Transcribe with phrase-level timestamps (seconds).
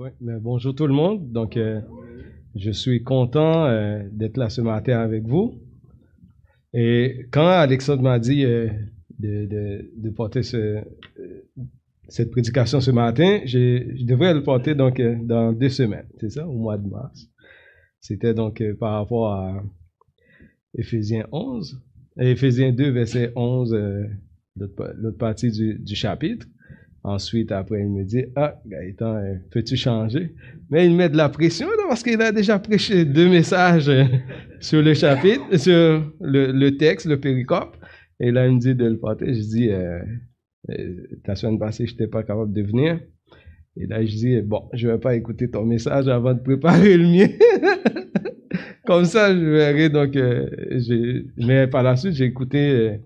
[0.00, 1.32] Oui, bonjour tout le monde.
[1.32, 1.80] Donc, euh,
[2.54, 5.60] je suis content euh, d'être là ce matin avec vous.
[6.72, 8.68] Et quand Alexandre m'a dit euh,
[9.18, 10.78] de, porter ce,
[12.06, 16.56] cette prédication ce matin, je, devrais le porter donc dans deux semaines, c'est ça, au
[16.56, 17.28] mois de mars.
[18.00, 19.64] C'était donc par rapport à
[20.76, 21.82] Éphésiens 11,
[22.20, 23.76] Éphésiens 2, verset 11,
[24.54, 26.46] l'autre partie du chapitre.
[27.08, 30.34] Ensuite, après, il me dit, ah, Gaëtan, euh, peux-tu changer?
[30.68, 34.04] Mais il met de la pression, parce qu'il a déjà prêché deux messages euh,
[34.60, 37.78] sur le chapitre, sur le, texte, le péricope.
[38.20, 39.32] Et là, il me dit de le porter.
[39.32, 40.00] Je dis, euh,
[40.68, 43.00] euh, la semaine passée, je n'étais pas capable de venir.
[43.78, 47.04] Et là, je dis, bon, je vais pas écouter ton message avant de préparer le
[47.04, 47.28] mien.
[48.84, 49.88] Comme ça, je verrai.
[49.88, 50.46] Donc, euh,
[51.38, 52.96] mais par la suite, j'ai écouté euh,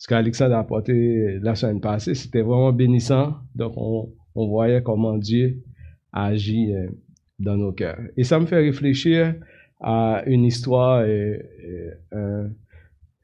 [0.00, 3.36] ce qu'Alexandre a apporté la semaine passée, c'était vraiment bénissant.
[3.54, 5.62] Donc, on, voyait comment Dieu
[6.10, 6.88] agit euh,
[7.38, 8.00] dans nos cœurs.
[8.16, 9.34] Et ça me fait réfléchir
[9.78, 11.02] à une histoire.
[11.04, 11.36] Euh,
[12.14, 12.48] euh,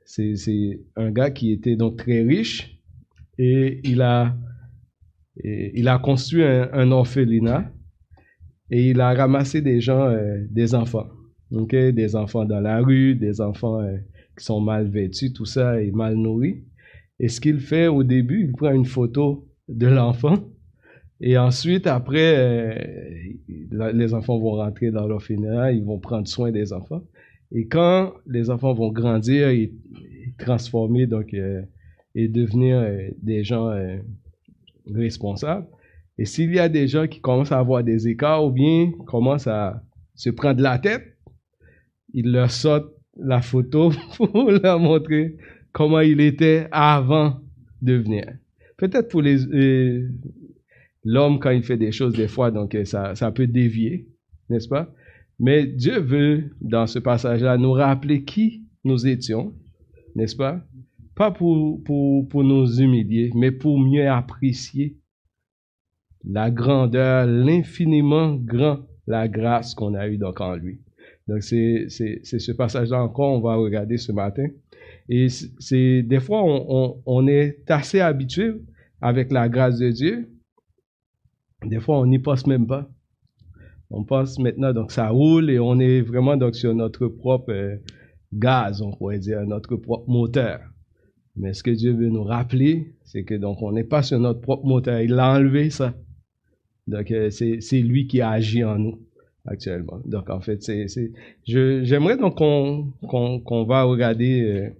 [0.04, 2.78] c'est un gars qui était donc très riche
[3.38, 4.36] et il a,
[6.02, 7.72] construit un, orphelinat
[8.70, 10.14] et il a ramassé des gens,
[10.50, 11.08] des enfants.
[11.50, 13.80] Des enfants dans la rue, des enfants
[14.38, 16.65] qui sont mal vêtus, tout ça, et mal nourris.
[17.18, 20.36] Et ce qu'il fait au début, il prend une photo de l'enfant.
[21.20, 22.74] Et ensuite, après, euh,
[23.94, 27.02] les enfants vont rentrer dans l'orphelinat, ils vont prendre soin des enfants.
[27.52, 31.62] Et quand les enfants vont grandir et, et transformer donc euh,
[32.14, 33.72] et devenir euh, des gens
[34.86, 35.66] responsables,
[36.18, 39.46] et s'il y a des gens qui commencent à avoir des écarts ou bien commencent
[39.46, 39.82] à
[40.14, 41.16] se prendre la tête,
[42.12, 45.36] il leur sortent la photo pour leur montrer
[45.76, 47.38] comment il était avant
[47.82, 48.24] de venir.
[48.78, 50.08] Peut-être pour euh,
[51.04, 54.08] l'homme quand il fait des choses des fois donc ça ça peut dévier,
[54.48, 54.90] n'est-ce pas?
[55.38, 59.52] Mais Dieu veut dans ce passage-là nous rappeler qui nous étions,
[60.14, 60.64] n'est-ce pas?
[61.14, 64.96] Pas pour pour pour nous humilier, mais pour mieux apprécier
[66.24, 70.80] la grandeur, l'infiniment grand la grâce qu'on a eue donc en lui.
[71.28, 74.46] Donc c'est ce passage-là encore on va regarder ce matin.
[75.08, 78.54] Et c'est des fois, on, on, est assez habitué
[79.00, 80.28] avec la grâce de Dieu.
[81.64, 82.88] Des fois, on n'y pense même pas.
[83.90, 87.76] On pense maintenant, donc ça roule et on est vraiment donc sur notre propre euh,
[88.32, 90.60] gaz, on pourrait dire, notre propre moteur.
[91.36, 94.40] Mais ce que Dieu veut nous rappeler, c'est que donc on n'est pas sur notre
[94.40, 95.00] propre moteur.
[95.00, 95.94] Il a enlevé ça.
[96.88, 99.00] Donc euh, c'est lui qui agit en nous
[99.44, 100.00] actuellement.
[100.04, 100.86] Donc en fait, c'est
[101.44, 104.40] j'aimerais donc qu'on qu'on qu'on va regarder.
[104.42, 104.70] Euh,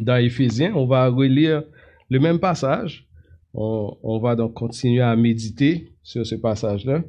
[0.00, 1.64] dans Éphésiens, on va relire
[2.08, 3.06] le même passage.
[3.52, 7.02] On, va donc continuer à méditer sur ce passage-là.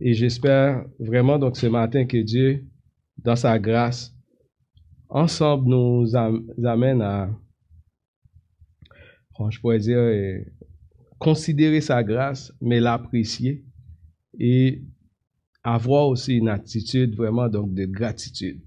[0.00, 2.66] Et j'espère vraiment donc ce matin que Dieu,
[3.24, 4.14] dans sa grâce,
[5.08, 7.30] ensemble nous am amène à,
[9.48, 10.40] je pourrais dire, euh,
[11.18, 13.64] considérer sa grâce, mais l'apprécier
[14.38, 14.82] et
[15.64, 18.60] avoir aussi une attitude vraiment donc de gratitude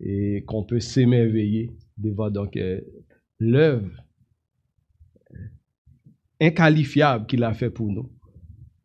[0.00, 2.80] et qu'on peut s'émerveiller devant donc euh,
[3.38, 3.90] l'œuvre
[6.40, 8.10] inqualifiable qu'il a fait pour nous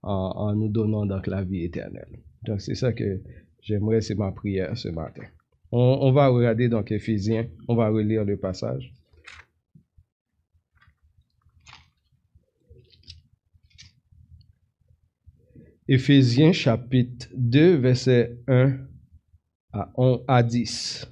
[0.03, 2.19] en, nous donnant donc la vie éternelle.
[2.43, 3.21] Donc c'est ça que
[3.61, 5.23] j'aimerais, c'est ma prière ce matin.
[5.73, 8.93] On, va regarder donc Éphésiens, on va relire le passage.
[15.87, 18.77] Éphésiens chapitre 2, verset 1
[19.73, 21.11] à, 11, à 10.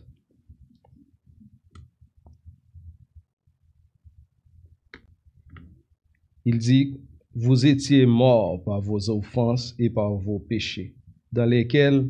[6.52, 7.00] Il dit,
[7.36, 10.96] vous étiez morts par vos offenses et par vos péchés,
[11.32, 12.10] dans lesquels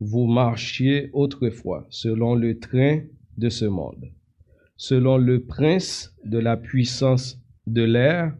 [0.00, 3.02] vous marchiez autrefois, selon le train
[3.36, 4.06] de ce monde,
[4.78, 8.34] selon le prince de la puissance de l'air,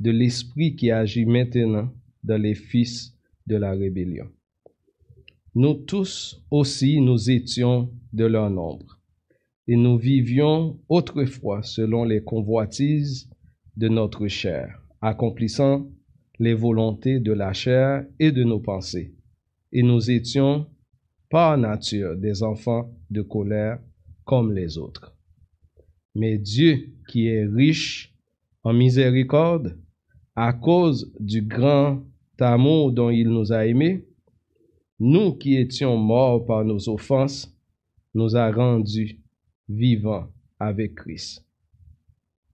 [0.00, 1.92] de l'esprit qui agit maintenant
[2.24, 3.14] dans les fils
[3.46, 4.30] de la rébellion.
[5.54, 9.02] Nous tous aussi, nous étions de leur nombre,
[9.68, 13.28] et nous vivions autrefois selon les convoitises
[13.76, 15.86] de notre chair, accomplissant
[16.38, 19.14] les volontés de la chair et de nos pensées.
[19.72, 20.66] Et nous étions
[21.30, 23.78] par nature des enfants de colère
[24.24, 25.16] comme les autres.
[26.14, 28.14] Mais Dieu, qui est riche
[28.62, 29.78] en miséricorde,
[30.34, 32.02] à cause du grand
[32.38, 34.06] amour dont il nous a aimés,
[34.98, 37.54] nous qui étions morts par nos offenses,
[38.14, 39.20] nous a rendus
[39.68, 40.28] vivants
[40.58, 41.44] avec Christ.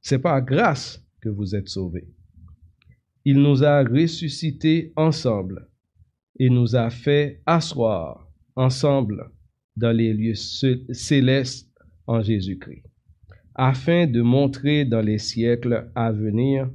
[0.00, 2.08] C'est par grâce que vous êtes sauvés.
[3.24, 5.68] il nous a ressuscités ensemble
[6.38, 9.30] et nous a fait asseoir ensemble
[9.76, 11.70] dans les lieux célestes
[12.06, 12.84] en Jésus-Christ,
[13.54, 16.70] afin de montrer dans les siècles à venir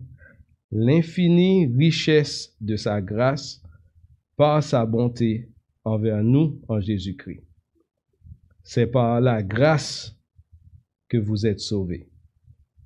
[0.71, 3.61] l'infinie richesse de sa grâce
[4.35, 5.49] par sa bonté
[5.83, 7.44] envers nous en Jésus-Christ.
[8.63, 10.15] C'est par la grâce
[11.07, 12.09] que vous êtes sauvés,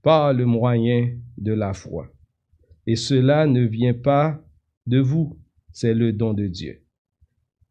[0.01, 2.11] par le moyen de la foi.
[2.87, 4.43] Et cela ne vient pas
[4.87, 5.39] de vous,
[5.71, 6.81] c'est le don de Dieu.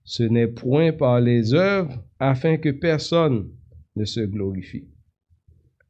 [0.05, 3.51] Ce n'est point par les œuvres afin que personne
[3.97, 4.89] ne se glorifie.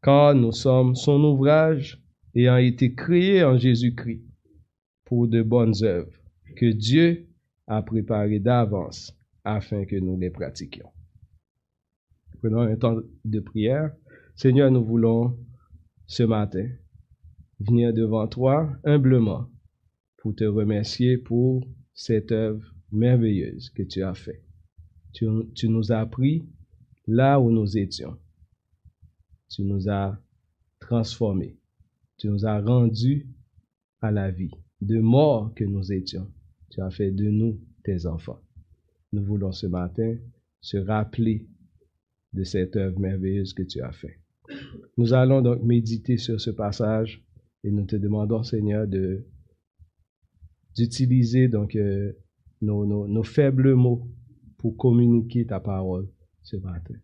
[0.03, 2.03] Car nous sommes son ouvrage
[2.35, 4.23] ayant été créé en Jésus-Christ
[5.05, 6.19] pour de bonnes œuvres
[6.57, 7.29] que Dieu
[7.67, 10.91] a préparées d'avance afin que nous les pratiquions.
[12.41, 13.93] Prenons un temps de prière.
[14.35, 15.37] Seigneur, nous voulons
[16.11, 16.69] ce matin
[17.61, 19.49] venir devant toi humblement
[20.17, 21.65] pour te remercier pour
[21.95, 24.43] cette œuvre merveilleuse que tu as faite.
[25.13, 26.49] Tu, nous as pris
[27.07, 28.19] là où nous étions.
[29.51, 30.21] Tu nous as
[30.81, 31.57] transformés.
[32.17, 33.29] Tu nous as rendus
[34.01, 34.51] à la vie.
[34.81, 36.29] De mort que nous étions,
[36.71, 38.43] tu as fait de nous tes enfants.
[39.13, 40.17] Nous voulons ce matin
[40.61, 41.47] se rappeler
[42.33, 44.20] de cette œuvre merveilleuse que tu as faite.
[44.97, 47.23] Nous allons donc méditer sur ce passage
[47.65, 48.87] et nous te demandons, Seigneur,
[50.77, 52.13] d'utiliser donc euh,
[52.63, 54.09] nos, faibles mots
[54.59, 56.09] pour communiquer ta parole
[56.43, 56.95] ce matin.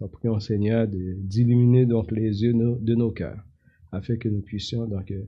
[0.00, 3.42] Nous prions, Seigneur, d'illuminer donc les yeux de nos cœurs,
[3.92, 5.24] afin que nous puissions donc euh,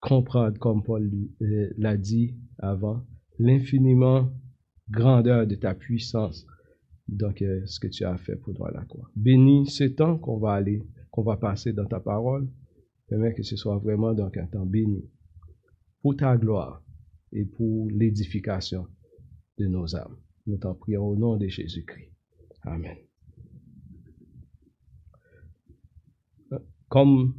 [0.00, 1.10] comprendre, comme Paul
[1.42, 3.04] euh, l'a dit avant,
[3.38, 4.30] l'infiniment
[4.90, 6.46] grandeur de ta puissance,
[7.08, 9.10] donc ce que tu as fait pour nous à la croix.
[9.14, 12.48] Bénis ce temps qu'on va aller, qu'on va passer dans ta parole.
[13.08, 15.04] Permets que ce soit vraiment donc un temps béni
[16.00, 16.82] pour ta gloire
[17.32, 18.86] et pour l'édification
[19.58, 20.16] de nos âmes.
[20.46, 22.10] Nous t'en prions au nom de Jésus-Christ.
[22.62, 22.96] Amen.
[26.88, 27.34] Comme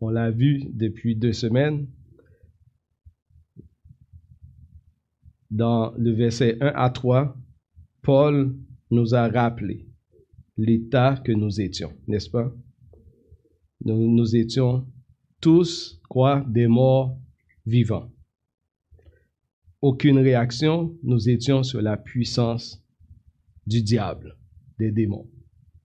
[0.00, 1.88] on l'a vu depuis deux semaines,
[5.50, 7.36] dans le verset 1 à 3,
[8.02, 8.54] Paul
[8.90, 9.86] nous a rappelé
[10.56, 12.52] l'état que nous étions, n'est-ce pas?
[13.84, 14.86] Nous, étions
[15.40, 17.16] tous, quoi, des morts
[17.64, 18.10] vivants
[19.80, 22.82] aucune réaction, nous étions sur la puissance
[23.66, 24.36] du diable,
[24.78, 25.30] des démons.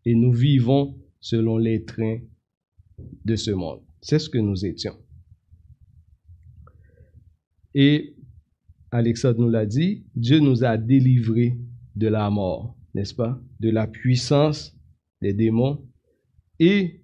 [0.05, 2.19] Et nous vivons selon les trains
[3.23, 3.81] de ce monde.
[4.01, 4.95] C'est ce que nous étions.
[7.75, 8.15] Et
[8.91, 11.57] Alexandre nous l'a dit, Dieu nous a délivrés
[11.95, 13.39] de la mort, n'est-ce pas?
[13.59, 14.75] De la puissance
[15.21, 15.85] des démons
[16.59, 17.01] et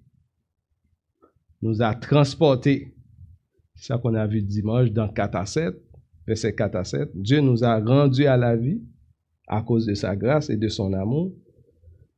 [1.62, 2.94] nous a transportés.
[3.74, 5.74] C'est ça qu'on a vu dimanche dans 4 à 7
[6.30, 8.80] verset 4 à 7, Dieu nous a rendus à la vie
[9.48, 11.32] à cause de sa grâce et de son amour.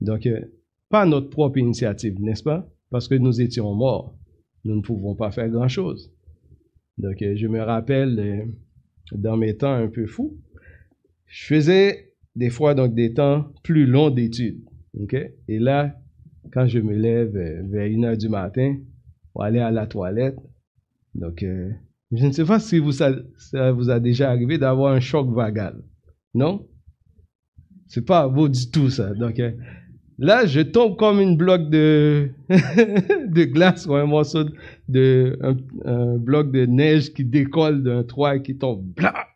[0.02, 0.40] Donc, euh,
[0.90, 2.68] pas notre propre initiative, n'est-ce pas?
[2.90, 4.14] Parce que nous étions morts.
[4.64, 6.12] Nous ne pouvons pas faire grand-chose.
[6.98, 8.44] Donc, euh, je me rappelle, euh,
[9.12, 10.36] dans mes temps un peu fous,
[11.26, 14.62] je faisais des fois donc des temps plus longs d'études.
[15.00, 15.14] OK?
[15.48, 15.94] Et là,
[16.52, 17.32] quand je me lève
[17.70, 18.76] vers 1 heure du matin
[19.32, 20.38] pour aller à la toilette,
[21.14, 21.44] donc
[22.12, 23.10] je ne sais pas si vous, ça,
[23.72, 25.82] vous a déjà arrivé d'avoir un choc vagal.
[26.34, 26.66] Non?
[27.88, 29.14] C'est pas beau du tout, ça.
[29.14, 29.52] Donc, euh,
[30.18, 34.44] là, je tombe comme une bloc de, de glace ou un morceau
[34.88, 35.38] de,
[35.84, 38.84] un, bloc de neige qui décolle d'un toit et qui tombe.
[38.94, 39.26] Blah!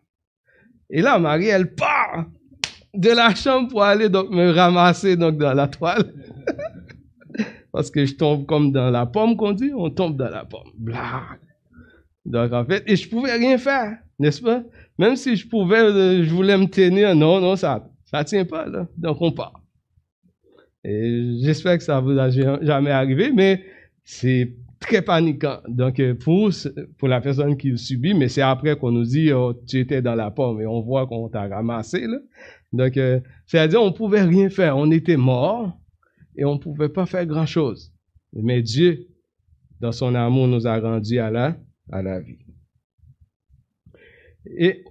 [0.91, 2.27] Et là, Marie, elle part
[2.97, 6.13] de la chambre pour aller donc me ramasser donc dans la toile.
[7.73, 10.71] Parce que je tombe comme dans la pomme qu'on dit, on tombe dans la pomme.
[10.79, 11.23] Blah!
[12.27, 14.63] Donc, en fait, et je pouvais rien faire, n'est-ce pas?
[14.99, 18.67] Même si je pouvais, euh, je voulais me tenir, non, non, ça, ça tient pas,
[18.67, 18.89] là.
[18.97, 19.61] Donc, on part.
[20.83, 23.63] Et j'espère que ça vous a jamais arrivé, mais
[24.05, 25.59] c'est très paniquant.
[25.69, 26.51] Donc, euh, pour,
[26.99, 30.03] pour la personne qui le subit, mais c'est après qu'on nous dit, oh, tu étais
[30.03, 32.19] dans la pomme et on voit qu'on t'a ramassé, là.
[32.73, 34.77] Donc, euh, c'est-à-dire, on pouvait rien faire.
[34.77, 35.79] On était mort
[36.37, 37.93] et on pouvait pas faire grand chose.
[38.33, 39.07] Mais Dieu,
[39.81, 41.57] dans son amour, nous a rendus à la
[41.91, 42.39] à la vie.
[44.59, 44.85] Et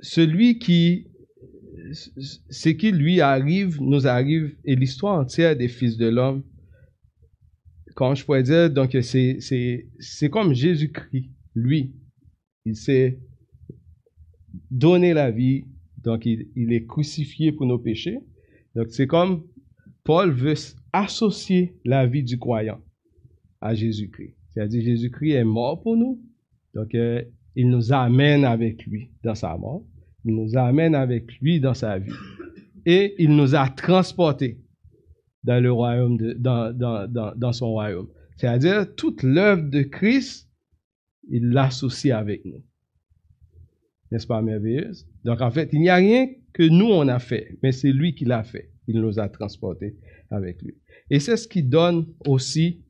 [0.00, 1.08] celui qui,
[1.92, 6.42] ce qui lui arrive, nous arrive, et l'histoire entière des fils de l'homme,
[7.94, 11.94] quand je pourrais dire, donc c'est comme Jésus-Christ, lui,
[12.64, 13.20] il s'est
[14.70, 15.64] donné la vie,
[16.04, 18.18] donc il, est crucifié pour nos péchés.
[18.74, 19.44] Donc c'est comme
[20.04, 20.54] Paul veut
[20.92, 22.80] associer la vie du croyant
[23.60, 24.34] à Jésus-Christ.
[24.50, 26.20] C'est-à-dire Jésus-Christ est mort pour nous.
[26.74, 27.22] Donc, euh,
[27.54, 29.84] il nous amène avec lui dans sa mort,
[30.24, 32.12] il nous amène avec lui dans sa vie.
[32.86, 34.58] Et il nous a transportés
[35.44, 38.08] dans le royaume, de, dans, son royaume.
[38.36, 40.48] C'est-à-dire, toute l'œuvre de Christ,
[41.28, 42.64] il l'associe avec nous.
[44.10, 44.90] N'est-ce pas merveilleux?
[45.24, 48.14] Donc, en fait, il n'y a rien que nous, on a fait, mais c'est lui
[48.14, 48.70] qui l'a fait.
[48.88, 49.96] Il nous a transportés
[50.30, 50.74] avec lui.
[51.10, 52.82] Et c'est ce qui donne aussi,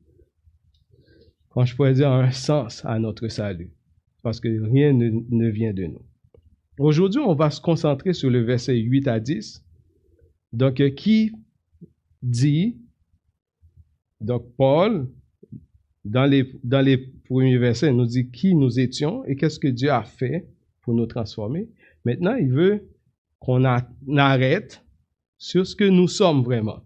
[1.49, 3.71] quand je pourrais dire, un sens à notre salut.
[4.21, 6.01] Parce que rien ne, ne vient de nous.
[6.79, 9.63] Aujourd'hui, on va se concentrer sur le verset 8 à 10.
[10.53, 11.31] Donc, qui
[12.21, 12.77] dit,
[14.21, 15.09] donc Paul,
[16.05, 19.89] dans les, dans les premiers versets, nous dit qui nous étions et qu'est-ce que Dieu
[19.89, 20.47] a fait
[20.81, 21.69] pour nous transformer.
[22.05, 22.89] Maintenant, il veut
[23.39, 24.83] qu'on arrête
[25.37, 26.83] sur ce que nous sommes vraiment.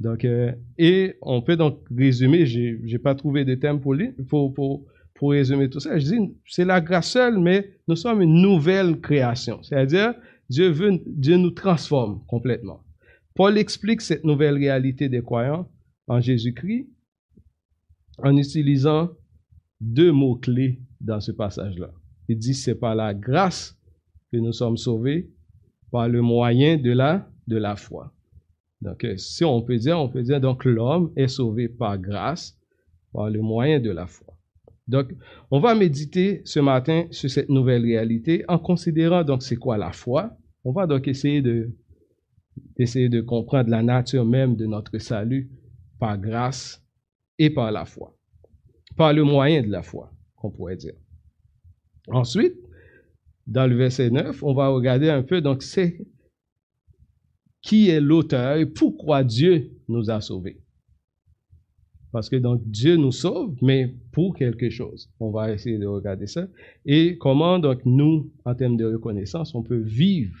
[0.00, 3.94] Donc, euh, et on peut donc résumer, j'ai, j'ai pas trouvé de thème pour,
[4.28, 5.98] pour, pour, pour résumer tout ça.
[5.98, 9.62] Je dis, c'est la grâce seule, mais nous sommes une nouvelle création.
[9.62, 10.14] C'est-à-dire,
[10.48, 12.82] Dieu veut, Dieu nous transforme complètement.
[13.34, 15.68] Paul explique cette nouvelle réalité des croyants
[16.08, 16.88] en Jésus-Christ
[18.18, 19.10] en utilisant
[19.80, 21.92] deux mots-clés dans ce passage-là.
[22.28, 23.78] Il dit, c'est par la grâce
[24.32, 25.30] que nous sommes sauvés,
[25.90, 28.12] par le moyen de la, de la foi.
[28.80, 32.58] Donc, euh, si on peut dire, on peut dire, donc l'homme est sauvé par grâce,
[33.12, 34.34] par le moyen de la foi.
[34.88, 35.14] Donc,
[35.50, 39.92] on va méditer ce matin sur cette nouvelle réalité en considérant donc c'est quoi la
[39.92, 40.36] foi.
[40.64, 41.70] On va donc essayer de,
[42.76, 45.50] essayer de comprendre la nature même de notre salut
[46.00, 46.84] par grâce
[47.38, 48.16] et par la foi.
[48.96, 50.94] Par le moyen de la foi, qu'on pourrait dire.
[52.08, 52.56] Ensuite,
[53.46, 55.98] dans le verset 9, on va regarder un peu, donc c'est
[57.60, 60.60] qui est l'auteur et pourquoi Dieu nous a sauvés.
[62.12, 65.10] Parce que donc Dieu nous sauve, mais pour quelque chose.
[65.18, 66.46] On va essayer de regarder ça.
[66.84, 70.36] Et comment donc nous, en termes de reconnaissance, on peut vivre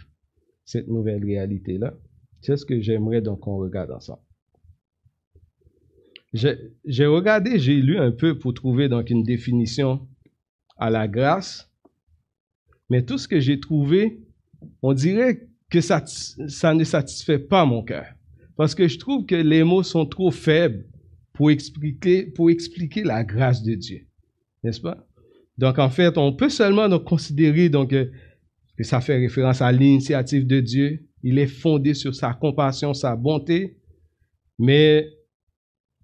[0.66, 1.94] cette nouvelle réalité-là.
[2.42, 4.20] C'est ce que j'aimerais donc qu'on regarde ensemble.
[6.34, 10.06] J'ai regardé, j'ai lu un peu pour trouver donc une définition
[10.76, 11.71] à la grâce.
[12.92, 14.20] Mais tout ce que j'ai trouvé,
[14.82, 16.04] on dirait que ça,
[16.74, 18.04] ne satisfait pas mon cœur.
[18.54, 20.84] Parce que je trouve que les mots sont trop faibles
[21.32, 24.06] pour expliquer, la grâce de Dieu.
[24.62, 25.06] N'est-ce pas?
[25.56, 28.10] Donc, en fait, on peut seulement considérer euh,
[28.76, 31.08] que ça fait référence à l'initiative de Dieu.
[31.22, 33.78] Il est fondé sur sa compassion, sa bonté.
[34.58, 35.08] Mais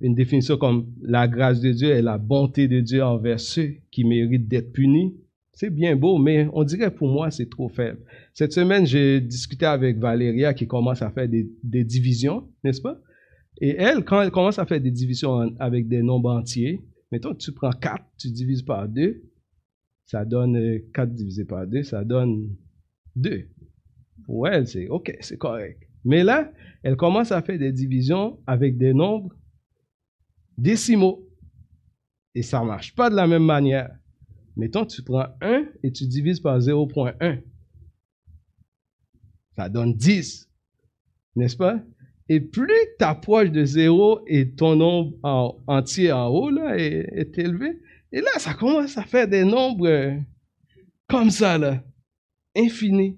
[0.01, 4.05] une définition comme la grâce de Dieu est la bonté de Dieu envers ceux qui
[4.05, 5.15] méritent d'être punis.
[5.59, 7.99] C'est bien beau, mais on dirait pour moi, c'est trop faible.
[8.33, 11.51] Cette semaine, j'ai discuté avec Valéria qui commence à faire des,
[11.83, 13.01] divisions, n'est-ce pas?
[13.61, 17.51] Et elle, quand elle commence à faire des divisions avec des nombres entiers, mettons tu
[17.51, 19.21] prends 4, tu divises par 2,
[20.07, 22.55] ça donne 4 euh, divisé par 2, ça donne
[23.17, 23.49] 2.
[24.27, 25.83] Pour elle, c'est OK, c'est correct.
[26.05, 26.53] Mais là,
[26.85, 29.35] elle commence à faire des divisions avec des nombres
[30.57, 31.27] décimaux.
[32.37, 33.91] Et ça ne marche pas de la même manière.
[34.59, 37.41] Mettons tu prends 1 et tu divises par 0.1.
[39.57, 40.51] Ça donne 10.
[41.37, 41.81] N'est-ce pas?
[42.29, 45.17] Et plus tu approches de zéro et ton nombre
[45.67, 47.81] entier en haut est, élevé,
[48.13, 50.15] et là, ça commence à faire des nombres
[51.07, 51.83] comme ça, là,
[52.57, 53.17] infinis.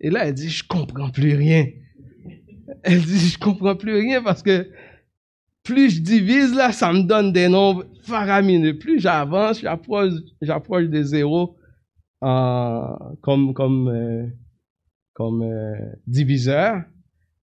[0.00, 1.66] Et là, elle dit, je comprends plus rien.
[2.82, 4.70] Elle dit, je comprends plus rien parce que
[5.62, 8.78] plus je divise, là, ça me donne des nombres faramineux.
[8.78, 10.12] Plus j'avance, j'approche,
[10.42, 11.56] j'approche de zéro
[12.20, 14.26] comme, comme, euh,
[15.14, 16.82] comme euh, diviseur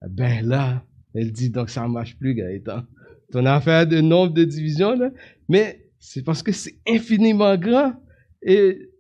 [0.09, 2.83] ben là, elle dit donc ça ne marche plus, Gaëtan.
[3.31, 5.11] Ton affaire de nombre de divisions, là,
[5.49, 7.93] mais c'est parce que c'est infiniment grand.
[8.41, 8.91] Et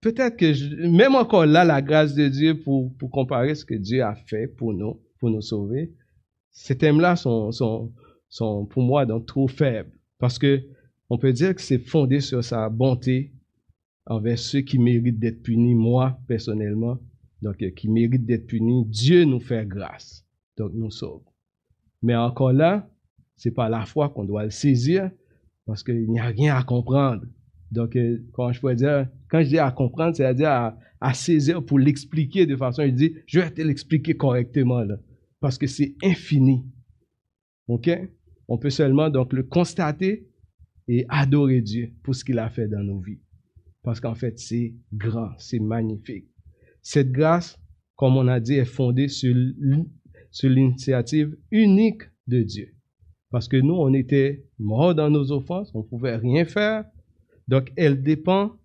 [0.00, 4.02] peut-être que même encore là, la grâce de Dieu pour, pour comparer ce que Dieu
[4.02, 5.92] a fait pour nous, pour nous sauver,
[6.50, 7.92] ces thèmes-là sont, sont,
[8.28, 9.92] sont pour moi donc trop faibles.
[10.18, 10.62] Parce que
[11.08, 13.32] on peut dire que c'est fondé sur sa bonté
[14.06, 16.98] envers ceux qui méritent d'être punis, moi personnellement,
[17.42, 20.24] donc euh, qui mérite d'être puni, Dieu nous fait grâce,
[20.56, 21.22] donc nous sauve.
[22.02, 22.88] Mais encore là,
[23.36, 25.10] c'est pas la foi qu'on doit le saisir,
[25.66, 27.24] parce qu'il n'y a rien à comprendre.
[27.70, 31.78] Donc, euh, quand je pourrais dire, quand je dis à comprendre, c'est-à-dire à, saisir pour
[31.78, 34.96] l'expliquer de façon, il dit, je vais te l'expliquer correctement, là,
[35.40, 36.64] parce que c'est infini.
[37.68, 37.90] OK?
[38.48, 40.28] On peut seulement donc le constater
[40.88, 43.20] et adorer Dieu pour ce qu'il a fait dans nos vies.
[43.82, 46.26] Parce qu'en fait, c'est grand, c'est magnifique.
[46.82, 47.58] Cette grâce,
[47.96, 49.34] comme on a dit, est fondée sur,
[50.44, 52.74] l'initiative unique de Dieu.
[53.30, 56.84] Parce que nous, on était morts dans nos offenses, on ne pouvait rien faire.
[57.48, 58.56] Donc, elle dépend,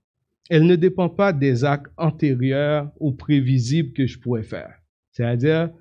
[0.50, 4.74] elle ne dépend pas des actes antérieurs ou prévisibles que je pourrais faire.
[5.12, 5.72] C'est-à-dire,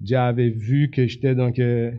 [0.00, 1.90] Dieu avait vu que j'étais donc euh,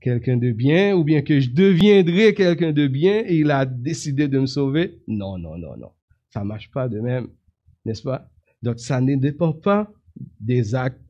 [0.00, 4.28] quelqu'un de bien ou bien que je deviendrais quelqu'un de bien et il a décidé
[4.28, 5.00] de me sauver?
[5.08, 5.90] Non, non, non, non.
[6.30, 7.28] Ça marche pas de même,
[7.84, 8.30] n'est-ce pas?
[8.62, 9.90] Donc, ça ne dépend pas
[10.40, 11.00] des actes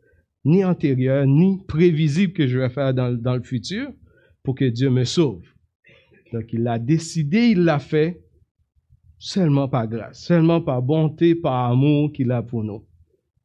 [0.45, 3.93] ni antérieurs, ni prévisibles que je vais faire dans, dans le futur
[4.43, 5.45] pour que Dieu me sauve.
[6.33, 8.23] Donc, il l'a décidé, il l'a fait
[9.19, 12.87] seulement par grâce, seulement par bonté, par amour qu'il a pour nous.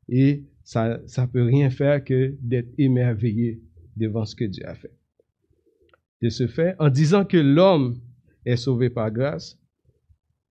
[0.08, 3.62] Et ça ne peut rien faire que d'être émerveillé
[3.98, 4.92] devant ce que Dieu a fait.
[6.24, 8.00] De ce fait, en disant que l'homme
[8.46, 9.60] est sauvé par grâce,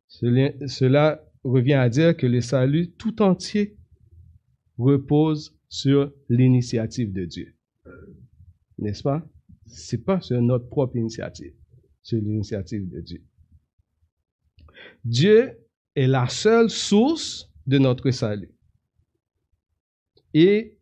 [0.07, 3.79] cela revient à dire que le salut tout entier
[4.77, 7.55] repose sur l'initiative de Dieu.
[8.77, 9.27] N'est-ce pas?
[9.65, 11.55] C'est pas sur notre propre initiative,
[12.03, 13.25] c'est l'initiative de Dieu.
[15.07, 15.53] Dieu
[15.95, 18.55] est la seule source de notre salut.
[20.35, 20.79] Et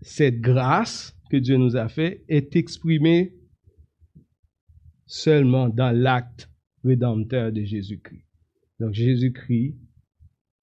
[0.00, 3.34] cette grâce que Dieu nous a fait est exprimée
[5.08, 6.48] seulement dans l'acte
[6.84, 8.24] rédempteur de Jésus-Christ.
[8.78, 9.74] Donc Jésus-Christ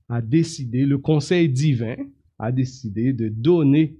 [0.07, 1.97] a décidé, le conseil divin
[2.39, 3.97] a décidé de donner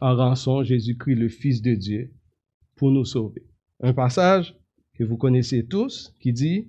[0.00, 2.12] en rançon Jésus-Christ, le Fils de Dieu,
[2.76, 3.46] pour nous sauver.
[3.80, 4.56] Un passage
[4.94, 6.68] que vous connaissez tous qui dit,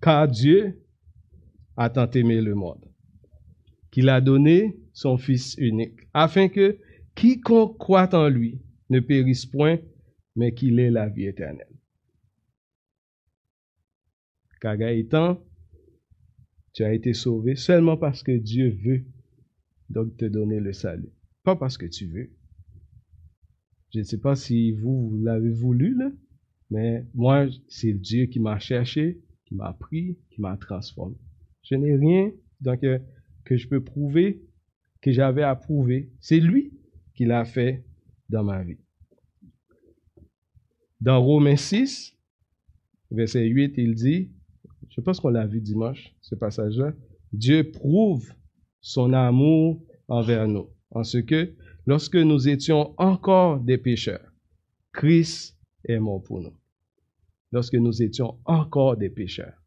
[0.00, 0.82] Car Dieu
[1.76, 2.84] a tant aimé le monde,
[3.92, 6.78] qu'il a donné son Fils unique, afin que
[7.14, 9.78] quiconque croit en lui ne périsse point,
[10.36, 11.66] mais qu'il ait la vie éternelle.
[14.60, 15.44] Car Gaëtan,
[16.72, 19.04] tu as été sauvé seulement parce que Dieu veut
[19.90, 21.12] donc te donner le salut.
[21.42, 22.30] Pas parce que tu veux.
[23.92, 26.10] Je ne sais pas si vous, vous l'avez voulu, là,
[26.70, 31.16] mais moi, c'est Dieu qui m'a cherché, qui m'a pris, qui m'a transformé.
[31.62, 32.98] Je n'ai rien donc, euh,
[33.44, 34.42] que je peux prouver,
[35.02, 36.10] que j'avais à prouver.
[36.20, 36.72] C'est lui
[37.14, 37.84] qui l'a fait
[38.30, 38.78] dans ma vie.
[41.02, 42.16] Dans Romains 6,
[43.10, 44.30] verset 8, il dit,
[44.88, 46.92] je pense qu'on l'a vu dimanche, ce passage-là,
[47.32, 48.32] Dieu prouve
[48.80, 54.32] son amour envers nous, en ce que lorsque nous étions encore des pécheurs,
[54.92, 56.54] Christ est mort pour nous.
[57.50, 59.60] Lorsque nous étions encore des pécheurs.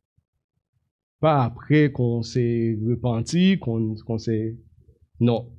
[1.19, 4.57] Pas après qu'on s'est repenti, qu'on s'est...
[5.19, 5.51] Non.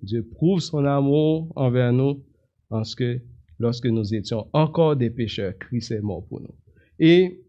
[0.00, 2.24] Dieu prouve son amour envers nous
[2.70, 3.20] en ce que
[3.64, 6.54] lorsque nous étions encore des pécheurs, Christ est mort pour nous.
[6.98, 7.42] Et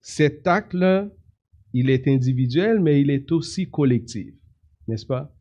[0.00, 1.08] cet acte-là,
[1.72, 4.34] il est individuel, mais il est aussi collectif,
[4.88, 5.32] n'est-ce pas?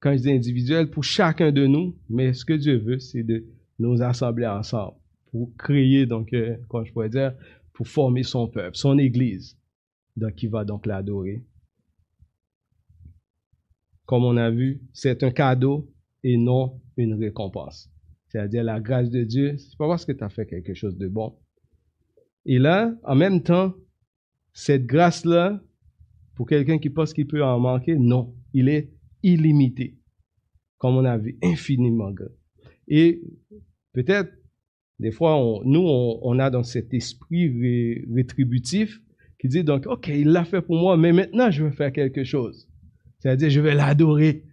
[0.00, 3.44] Quand je dis individuel, pour chacun de nous, mais ce que Dieu veut, c'est de
[3.78, 4.96] nous assembler ensemble
[5.30, 7.34] pour créer, donc, euh, comment je pourrais dire,
[7.74, 9.58] pour former son peuple, son Église,
[10.16, 11.44] donc, qui va donc l'adorer.
[14.06, 15.92] Comme on a vu, c'est un cadeau
[16.24, 17.90] et non une récompense.
[18.28, 21.08] C'est-à-dire la grâce de Dieu, c'est pas parce que tu as fait quelque chose de
[21.08, 21.36] bon.
[22.44, 23.74] Et là, en même temps,
[24.52, 25.62] cette grâce-là,
[26.34, 29.98] pour quelqu'un qui pense qu'il peut en manquer, non, il est illimité,
[30.78, 32.28] comme on a vu, infiniment grand.
[32.86, 33.22] Et
[33.92, 34.32] peut-être,
[34.98, 39.00] des fois, nous, on, a dans cet esprit rétributif
[39.38, 42.24] qui dit donc, OK, il l'a fait pour moi, mais maintenant, je veux faire quelque
[42.24, 42.68] chose.
[43.20, 44.44] C'est-à-dire, je vais l'adorer.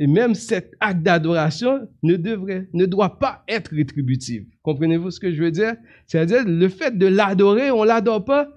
[0.00, 4.44] Et même cet acte d'adoration ne devrait, ne doit pas être rétributif.
[4.62, 5.74] Comprenez-vous ce que je veux dire?
[6.06, 8.48] C'est-à-dire, le fait de l'adorer, on l'adore pas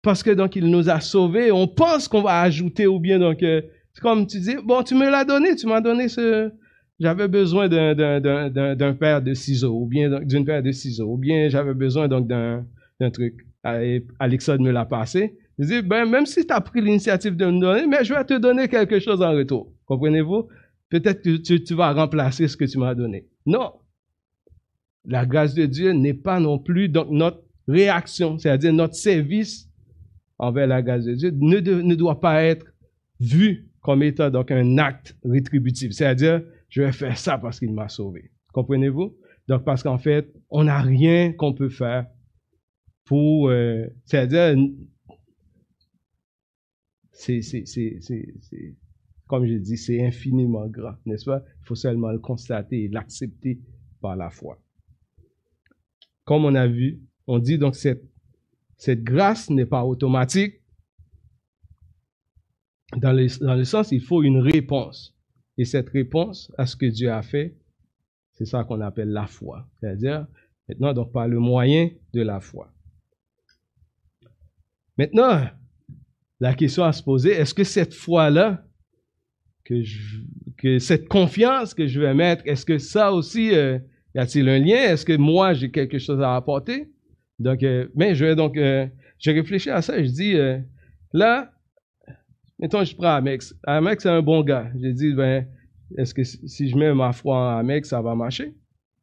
[0.00, 1.50] parce que donc il nous a sauvés.
[1.50, 4.94] On pense qu'on va ajouter ou bien donc, euh, c'est comme tu dis, bon, tu
[4.94, 6.52] me l'as donné, tu m'as donné ce,
[7.00, 11.74] j'avais besoin d'un paire de ciseaux ou bien d'une paire de ciseaux ou bien j'avais
[11.74, 12.64] besoin donc d'un
[13.12, 13.44] truc.
[14.20, 15.36] Alexandre me l'a passé.
[15.58, 18.24] Je dis, ben, même si tu as pris l'initiative de me donner, mais je vais
[18.24, 19.72] te donner quelque chose en retour.
[19.86, 20.46] Comprenez-vous?
[20.88, 23.26] Peut-être que tu, vas remplacer ce que tu m'as donné.
[23.44, 23.72] Non.
[25.04, 29.68] La grâce de Dieu n'est pas non plus donc notre réaction, c'est-à-dire notre service
[30.38, 32.66] envers la grâce de Dieu ne, ne doit pas être
[33.20, 37.88] vu comme étant donc un acte rétributif, c'est-à-dire je vais faire ça parce qu'il m'a
[37.88, 38.30] sauvé.
[38.52, 39.16] Comprenez-vous?
[39.48, 42.06] Donc parce qu'en fait, on n'a rien qu'on peut faire
[43.04, 44.56] pour, euh, c'est-à-dire,
[47.12, 47.40] c'est,
[49.26, 51.42] comme je dis, c'est infiniment grand, n'est-ce pas?
[51.62, 53.60] Il faut seulement le constater et l'accepter
[54.00, 54.60] par la foi.
[56.24, 58.04] Comme on a vu, on dit donc cette,
[58.76, 60.60] cette grâce n'est pas automatique.
[62.96, 65.16] Dans le, dans le sens, il faut une réponse.
[65.58, 67.56] Et cette réponse à ce que Dieu a fait,
[68.32, 69.68] c'est ça qu'on appelle la foi.
[69.80, 70.26] C'est-à-dire,
[70.68, 72.72] Maintenant, donc par le moyen de la foi.
[74.98, 75.46] Maintenant,
[76.40, 78.66] la question à se poser, est-ce que cette foi-là,
[79.66, 79.82] que,
[80.56, 83.78] que cette confiance que je vais mettre, est-ce que ça aussi, euh,
[84.14, 84.76] y a-t-il un lien?
[84.76, 86.88] Est-ce que moi, j'ai quelque chose à apporter?
[87.38, 88.86] Donc, euh, mais je vais donc, euh,
[89.18, 90.34] j'ai réfléchi à ça, je dis,
[91.12, 91.50] là,
[92.58, 93.54] mettons, je prends Amex.
[93.64, 94.70] Amex, c'est un bon gars.
[94.80, 95.46] J'ai dit, ben,
[95.96, 98.54] est-ce que si je mets ma foi en Amex, ça va marcher?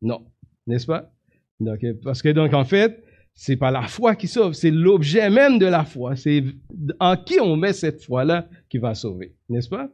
[0.02, 0.26] Non.
[0.67, 1.12] N'est-ce pas?
[1.60, 5.58] Donc, parce que donc, en fait, c'est pas la foi qui sauve, c'est l'objet même
[5.58, 6.15] de la foi.
[6.15, 6.43] C'est
[6.99, 9.89] en qui on met cette foi-là qui va sauver, n'est-ce pas?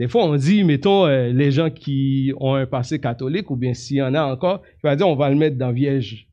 [0.00, 3.74] Des fois, on dit, mettons, euh, les gens qui ont un passé catholique, ou bien
[3.74, 6.26] s'il y en a encore, il va dire, on va le mettre dans Vierge,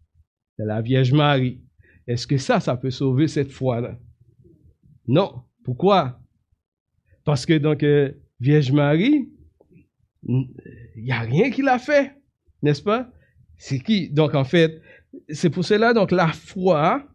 [0.57, 1.59] dans la Vierge Marie.
[2.07, 3.99] Est-ce que ça, ça peut sauver cette foi-là?
[5.05, 5.41] Non.
[5.65, 6.17] Pourquoi?
[7.25, 9.27] Parce que donc, euh, Vierge Marie,
[10.23, 10.47] il
[11.03, 12.13] n'y a rien qui l'a fait,
[12.61, 13.11] n'est-ce pas?
[13.57, 14.09] C'est qui?
[14.09, 14.81] Donc, en fait,
[15.27, 17.05] c'est pour cela, donc, la foi,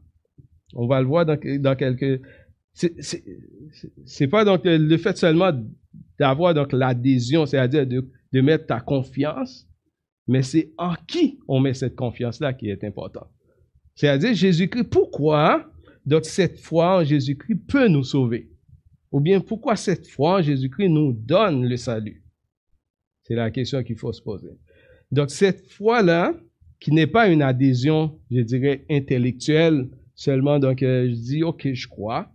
[0.74, 2.20] on va le voir dans, dans quelques...
[2.74, 5.50] C'est pas donc le fait seulement
[6.22, 9.68] d'avoir donc l'adhésion, c'est-à-dire de, de mettre ta confiance,
[10.28, 13.26] mais c'est en qui on met cette confiance-là qui est important.
[13.96, 15.68] C'est-à-dire Jésus-Christ, pourquoi
[16.06, 18.52] donc cette foi en Jésus-Christ peut nous sauver?
[19.10, 22.22] Ou bien pourquoi cette foi en Jésus-Christ nous donne le salut?
[23.24, 24.52] C'est la question qu'il faut se poser.
[25.10, 26.34] Donc cette foi-là,
[26.78, 31.88] qui n'est pas une adhésion, je dirais, intellectuelle seulement, donc euh, je dis, ok, je
[31.88, 32.32] crois,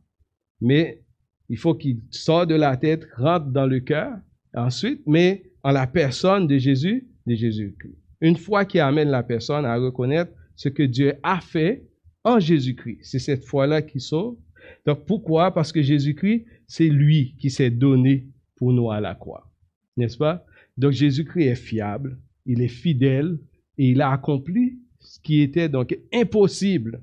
[0.59, 1.05] mais
[1.49, 4.17] il faut qu'il sorte de la tête, rentre dans le cœur,
[4.53, 7.95] ensuite, mais en la personne de Jésus, de Jésus-Christ.
[8.21, 11.87] Une foi qui amène la personne à reconnaître ce que Dieu a fait
[12.23, 12.99] en Jésus-Christ.
[13.01, 14.37] C'est cette foi-là qui sauve.
[14.85, 15.53] Donc pourquoi?
[15.53, 19.49] Parce que Jésus-Christ, c'est lui qui s'est donné pour nous à la croix.
[19.95, 20.45] N'est-ce pas?
[20.77, 23.39] Donc Jésus-Christ est fiable, il est fidèle
[23.77, 27.01] et il a accompli ce qui était donc impossible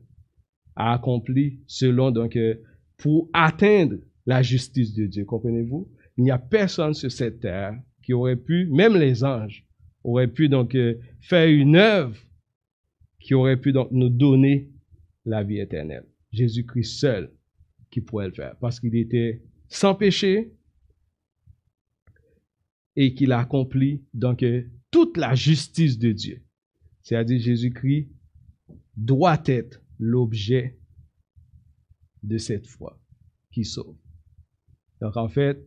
[0.76, 2.56] à accomplir selon donc euh,
[2.96, 5.24] pour atteindre la justice de Dieu.
[5.24, 5.88] Comprenez-vous?
[6.16, 9.66] Il n'y a personne sur cette terre qui aurait pu, même les anges,
[10.02, 12.18] auraient pu donc euh, faire une œuvre
[13.18, 14.70] qui aurait pu donc nous donner
[15.24, 16.06] la vie éternelle.
[16.30, 17.32] Jésus-Christ seul
[17.90, 20.52] qui pourrait le faire parce qu'il était sans péché
[22.96, 26.42] et qu'il a accompli donc euh, toute la justice de Dieu.
[27.02, 28.08] C'est-à-dire Jésus-Christ
[28.96, 30.78] doit être l'objet
[32.22, 33.00] de cette foi
[33.50, 33.96] qui sauve.
[35.04, 35.62] Donc en fait,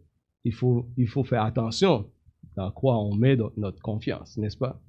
[0.46, 2.10] il faut, faire attention
[2.56, 4.82] dans quoi on met notre confiance, n'est-ce pas?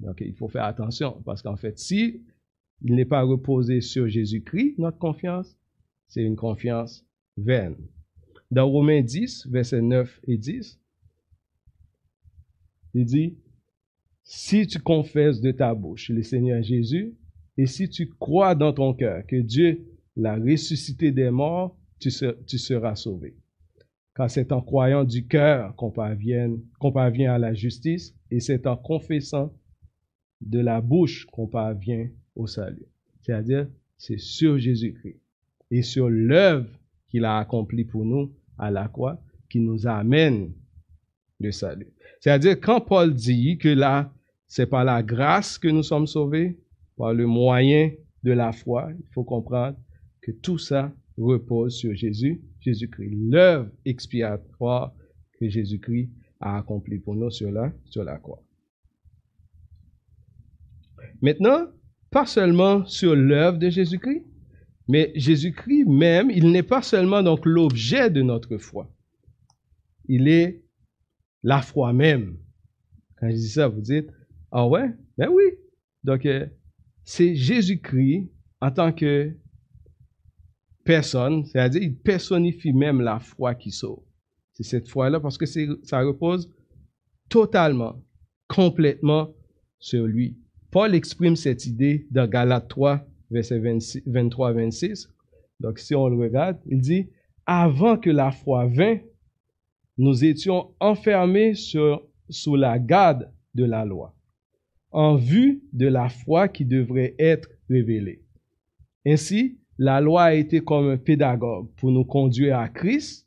[0.00, 2.20] Donc il faut faire attention parce qu'en fait, si
[2.82, 5.56] il n'est pas reposé sur Jésus-Christ, notre confiance,
[6.08, 7.06] c'est une confiance
[7.38, 7.74] vaine.
[8.50, 10.78] Dans Romains 10, versets 9 et 10,
[12.92, 13.38] il dit,
[14.24, 17.16] si tu confesses de ta bouche le Seigneur Jésus,
[17.56, 22.94] et si tu crois dans ton cœur que Dieu l'a ressuscité des morts, tu, seras
[22.94, 23.36] sauvé.
[24.14, 28.66] Car c'est en croyant du cœur qu'on parvient, qu'on parvient à la justice, et c'est
[28.66, 29.52] en confessant
[30.40, 32.86] de la bouche qu'on parvient au salut.
[33.20, 35.20] C'est-à-dire, c'est sur Jésus-Christ
[35.70, 36.68] et sur l'œuvre
[37.08, 40.52] qu'il a accomplie pour nous à la croix qui nous amène
[41.40, 41.92] le salut.
[42.20, 44.12] C'est-à-dire, quand Paul dit que là,
[44.46, 46.58] c'est par la grâce que nous sommes sauvés,
[46.96, 49.76] par le moyen de la foi, il faut comprendre
[50.20, 54.94] que tout ça repose sur Jésus, Jésus-Christ, l'œuvre expiatoire
[55.38, 58.42] que Jésus-Christ a accomplie pour nous sur la, sur la croix.
[61.20, 61.66] Maintenant,
[62.10, 64.24] pas seulement sur l'œuvre de Jésus-Christ,
[64.88, 68.90] mais Jésus-Christ même, il n'est pas seulement donc l'objet de notre foi.
[70.06, 70.62] Il est
[71.42, 72.38] la foi même.
[73.16, 74.08] Quand je dis ça, vous dites,
[74.50, 74.90] ah ouais?
[75.18, 75.44] Ben oui.
[76.04, 76.46] Donc, euh,
[77.04, 79.36] c'est Jésus-Christ en tant que
[80.88, 84.02] personne, c'est-à-dire il personnifie même la foi qui sauve.
[84.54, 86.50] C'est cette foi-là parce que ça repose
[87.28, 88.02] totalement,
[88.48, 89.34] complètement
[89.78, 90.38] sur lui.
[90.70, 95.10] Paul exprime cette idée dans Galates 3, verset 23-26.
[95.60, 97.10] Donc, si on le regarde, il dit,
[97.44, 99.02] avant que la foi vînt,
[99.98, 104.14] nous étions enfermés sous la garde de la loi,
[104.90, 108.22] en vue de la foi qui devrait être révélée.
[109.06, 113.26] Ainsi, la loi a été comme un pédagogue pour nous conduire à Christ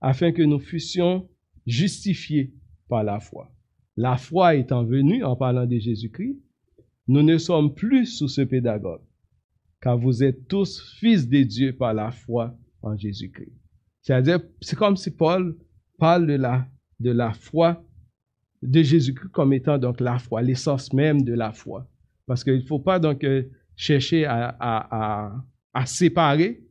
[0.00, 1.28] afin que nous fussions
[1.66, 2.54] justifiés
[2.88, 3.50] par la foi.
[3.96, 6.38] La foi étant venue en parlant de Jésus-Christ,
[7.06, 9.02] nous ne sommes plus sous ce pédagogue,
[9.80, 13.52] car vous êtes tous fils de Dieu par la foi en Jésus-Christ.
[14.00, 15.56] C'est-à-dire, c'est comme si Paul
[15.98, 16.66] parle de la,
[16.98, 17.84] de la foi
[18.62, 21.86] de Jésus-Christ comme étant donc la foi, l'essence même de la foi.
[22.26, 23.44] Parce qu'il ne faut pas donc euh,
[23.76, 25.34] chercher à, à,
[25.86, 26.62] séparer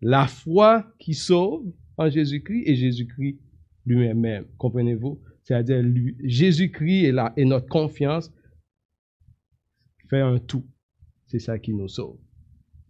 [0.00, 3.38] la foi qui sauve en Jésus-Christ et Jésus-Christ
[3.86, 4.46] lui-même.
[4.58, 5.20] Comprenez-vous?
[5.42, 5.82] C'est-à-dire,
[6.22, 8.32] Jésus-Christ et, et notre confiance
[10.08, 10.66] fait un tout.
[11.26, 12.18] C'est ça qui nous sauve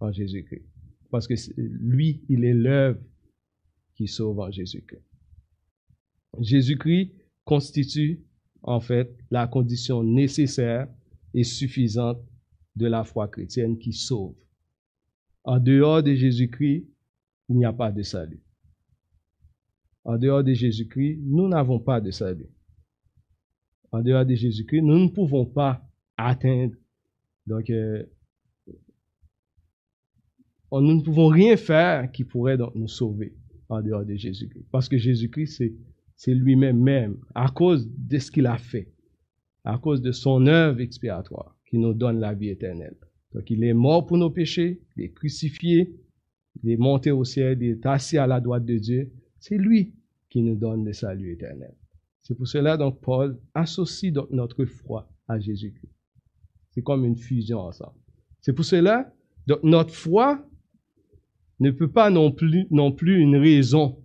[0.01, 0.65] en Jésus-Christ.
[1.11, 3.01] Parce que lui, il est l'œuvre
[3.95, 5.05] qui sauve en Jésus-Christ.
[6.41, 7.13] Jésus-Christ
[7.45, 8.23] constitue
[8.63, 10.89] en fait la condition nécessaire
[11.35, 12.19] et suffisante
[12.77, 14.35] de la foi chrétienne qui sauve.
[15.45, 16.87] En dehors de Jésus-Christ,
[17.49, 18.41] il n'y a pas de salut.
[20.05, 22.49] En dehors de Jésus-Christ, nous n'avons pas de salut.
[23.91, 26.75] En dehors de Jésus-Christ, nous ne pouvons pas atteindre.
[27.47, 28.05] Donc, euh,
[30.73, 33.37] nous ne pouvons rien faire qui pourrait nous sauver
[33.69, 34.67] en dehors de Jésus-Christ.
[34.71, 35.63] Parce que Jésus-Christ,
[36.17, 38.93] c'est lui-même même, à cause de ce qu'il a fait,
[39.65, 42.97] à cause de son œuvre expiatoire, qui nous donne la vie éternelle.
[43.35, 45.95] Donc, il est mort pour nos péchés, il est crucifié,
[46.63, 49.11] il est monté au ciel, il est assis à la droite de Dieu.
[49.39, 49.95] C'est lui
[50.29, 51.75] qui nous donne le salut éternel.
[52.23, 55.93] C'est pour cela, donc, Paul associe donc notre foi à Jésus-Christ.
[56.71, 57.97] C'est comme une fusion ensemble.
[58.41, 59.13] C'est pour cela,
[59.47, 60.47] donc, notre foi
[61.59, 63.99] ne peut pas non plus, non plus une raison,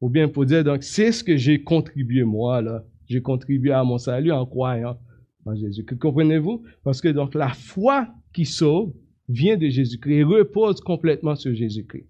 [0.00, 2.84] ou bien pour dire, donc, c'est ce que j'ai contribué moi, là.
[3.06, 4.98] J'ai contribué à mon salut en croyant
[5.44, 5.84] en Jésus.
[5.84, 6.62] Comprenez-vous?
[6.82, 8.92] Parce que donc la foi qui sauve
[9.28, 12.06] vient de Jésus-Christ et repose complètement sur Jésus-Christ.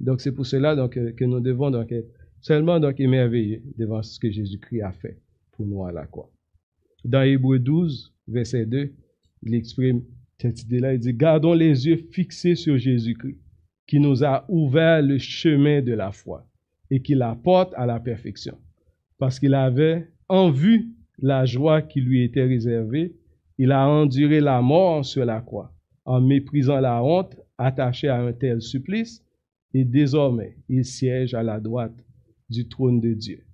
[0.00, 1.92] Donc c'est pour cela donc, que nous devons donc
[2.40, 5.18] seulement donc émerveiller devant ce que Jésus-Christ a fait
[5.52, 6.30] pour nous à la croix.
[7.04, 8.92] Dans Hébreu 12, verset 2,
[9.42, 10.02] il exprime
[10.38, 10.94] cette idée-là.
[10.94, 13.38] Il dit, gardons les yeux fixés sur Jésus-Christ
[13.86, 16.46] qui nous a ouvert le chemin de la foi
[16.90, 18.56] et qui la porte à la perfection.
[19.18, 23.16] Parce qu'il avait en vue la joie qui lui était réservée,
[23.60, 25.70] il a enduré la mort sur la croix,
[26.06, 29.22] en méprisant la honte attachée à un tel supplice,
[29.74, 32.02] et désormais il siège à la droite
[32.48, 33.44] du trône de Dieu.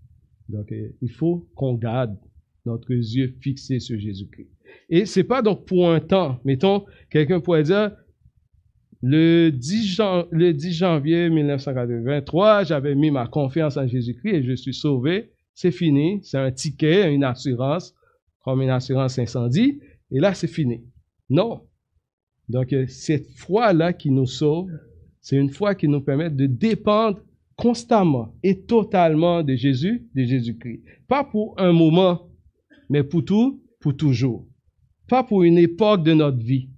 [0.49, 2.17] Donc euh, il faut qu'on garde
[2.65, 4.49] notre yeux fixés sur Jésus-Christ.
[4.91, 6.39] Et c'est pas donc pour un temps.
[6.45, 7.91] Mettons, quelqu'un pourrait dire,
[9.03, 14.75] le 10, le 10 janvier 1983, j'avais mis ma confiance en Jésus-Christ et je suis
[14.75, 15.33] sauvé.
[15.53, 16.21] C'est fini.
[16.23, 17.93] C'est un ticket, une assurance,
[18.45, 19.81] comme une assurance incendie.
[20.11, 20.85] Et là, c'est fini.
[21.29, 21.63] Non.
[22.49, 24.71] Donc, euh, cette foi-là qui nous sauve,
[25.21, 27.21] c'est une foi qui nous permet de dépendre
[27.57, 30.83] constamment et totalement de Jésus, de Jésus-Christ.
[31.09, 32.29] Pas pour un moment,
[32.89, 34.47] mais pour tout, pour toujours.
[35.09, 36.69] Pas pour une époque de notre vie,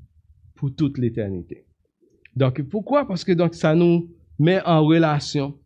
[0.55, 1.67] pour toute l'éternité.
[2.37, 3.07] Donc, pourquoi?
[3.07, 5.59] Parce que donc, ça nous met en relation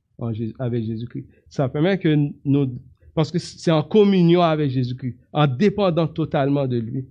[0.58, 1.26] avec Jésus-Christ.
[1.48, 2.78] Ça permet que nous,
[3.14, 7.06] parce que c'est en communion avec Jésus-Christ, en dépendant totalement de lui,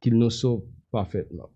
[0.00, 1.50] qu'il nous sauve parfaitement.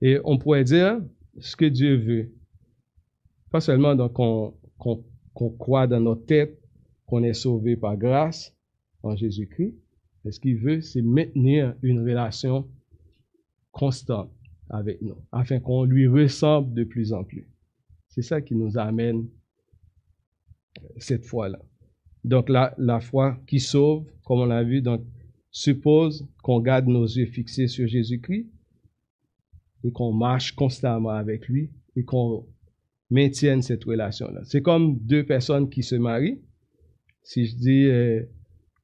[0.00, 1.00] Et on pourrait dire
[1.38, 2.32] ce que Dieu veut.
[3.50, 4.54] Pas seulement qu'on
[5.58, 6.60] croit dans notre tête
[7.06, 8.56] qu'on est sauvé par grâce
[9.02, 9.74] en Jésus-Christ,
[10.24, 12.68] mais ce qu'il veut, c'est maintenir une relation
[13.70, 14.30] constante
[14.70, 17.46] avec nous, afin qu'on lui ressemble de plus en plus.
[18.08, 19.28] C'est ça qui nous amène
[20.96, 21.60] cette foi-là.
[22.24, 25.04] Donc la, la foi qui sauve, comme on l'a vu, donc,
[25.54, 28.50] suppose qu'on garde nos yeux fixés sur Jésus-Christ
[29.84, 32.44] et qu'on marche constamment avec lui et qu'on
[33.08, 34.40] maintienne cette relation-là.
[34.44, 36.40] C'est comme deux personnes qui se marient.
[37.22, 38.22] Si je dis, euh,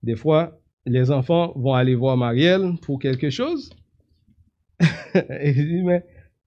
[0.04, 3.70] des fois, les enfants vont aller voir Marielle pour quelque chose,
[4.80, 6.04] et je dis, mais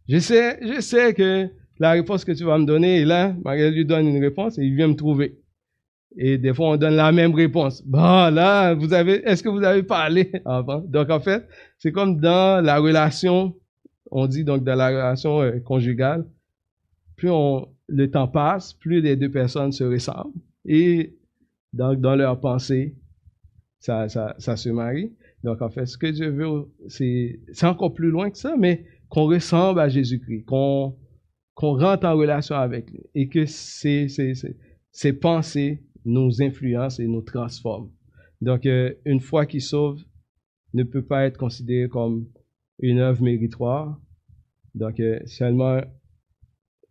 [0.07, 3.35] je sais, je sais que la réponse que tu vas me donner est là.
[3.43, 5.37] Marie lui donne une réponse et il vient me trouver.
[6.17, 7.83] Et des fois, on donne la même réponse.
[7.85, 10.31] Bon, là, vous avez, est-ce que vous avez parlé?
[10.45, 10.79] Avant?
[10.79, 11.47] Donc, en fait,
[11.79, 13.55] c'est comme dans la relation,
[14.11, 16.25] on dit donc dans la relation euh, conjugale,
[17.15, 20.33] plus on, le temps passe, plus les deux personnes se ressemblent.
[20.65, 21.15] Et
[21.73, 22.95] donc, dans leur pensée,
[23.79, 25.11] ça, ça, ça se marie.
[25.43, 28.85] Donc, en fait, ce que Dieu veut, c'est, c'est encore plus loin que ça, mais
[29.09, 30.95] qu'on ressemble à Jésus-Christ, qu'on,
[31.53, 34.33] qu'on rentre en relation avec lui et que ces, ces,
[34.91, 37.91] ces, pensées nous influencent et nous transforment.
[38.41, 40.03] Donc, euh, une foi qui sauve
[40.73, 42.27] ne peut pas être considérée comme
[42.79, 43.99] une œuvre méritoire.
[44.75, 45.81] Donc, euh, seulement,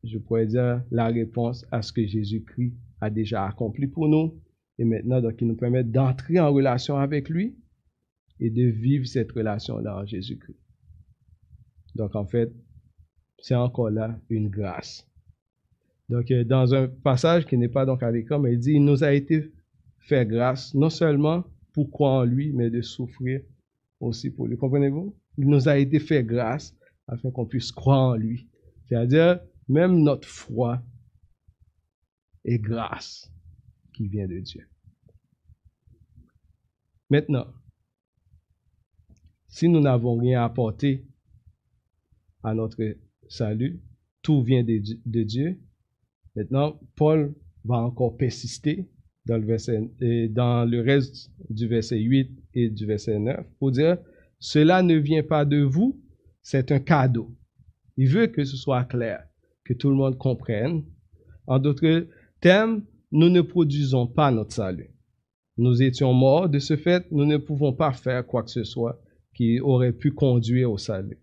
[0.05, 4.41] je pourrais dire, la réponse à ce que Jésus-Christ a déjà accompli pour nous.
[4.79, 7.57] Et maintenant, donc, il nous permet d'entrer en relation avec lui
[8.41, 10.59] et de vivre cette relation-là en Jésus-Christ.
[11.95, 12.53] Donc, en fait,
[13.39, 15.07] c'est encore là une grâce.
[16.09, 19.05] Donc, euh, dans un passage qui n'est pas donc à l'écran, il dit, il nous
[19.05, 19.53] a été
[20.01, 23.41] fait grâce, non seulement pour croire en lui, mais de souffrir
[24.01, 24.57] aussi pour lui.
[24.57, 25.17] Comprenez-vous?
[25.39, 28.49] Il nous a été fait grâce afin qu'on puisse croire en lui.
[28.87, 30.83] C'est-à-dire, même notre foi
[32.45, 33.33] est grâce
[33.95, 34.69] qui vient de Dieu.
[37.09, 37.47] Maintenant,
[39.49, 41.07] si nous n'avons rien apporté
[42.43, 42.83] à notre
[43.29, 43.83] salut,
[44.23, 45.61] tout vient de, Dieu.
[46.35, 48.89] Maintenant, Paul va encore persister
[49.27, 49.91] dans le, verset,
[50.31, 53.99] dans le reste du verset 8 et du verset 9 pour dire,
[54.39, 56.01] cela ne vient pas de vous,
[56.43, 57.35] c'est un cadeau.
[57.97, 59.25] Il veut que ce soit clair,
[59.65, 60.85] que tout le monde comprenne.
[61.47, 62.09] En d'autres
[62.41, 64.91] termes, nous ne produisons pas notre salut.
[65.59, 69.01] Nous étions morts, de ce fait, nous ne pouvons pas faire quoi que ce soit
[69.35, 71.19] qui aurait pu conduire au salut.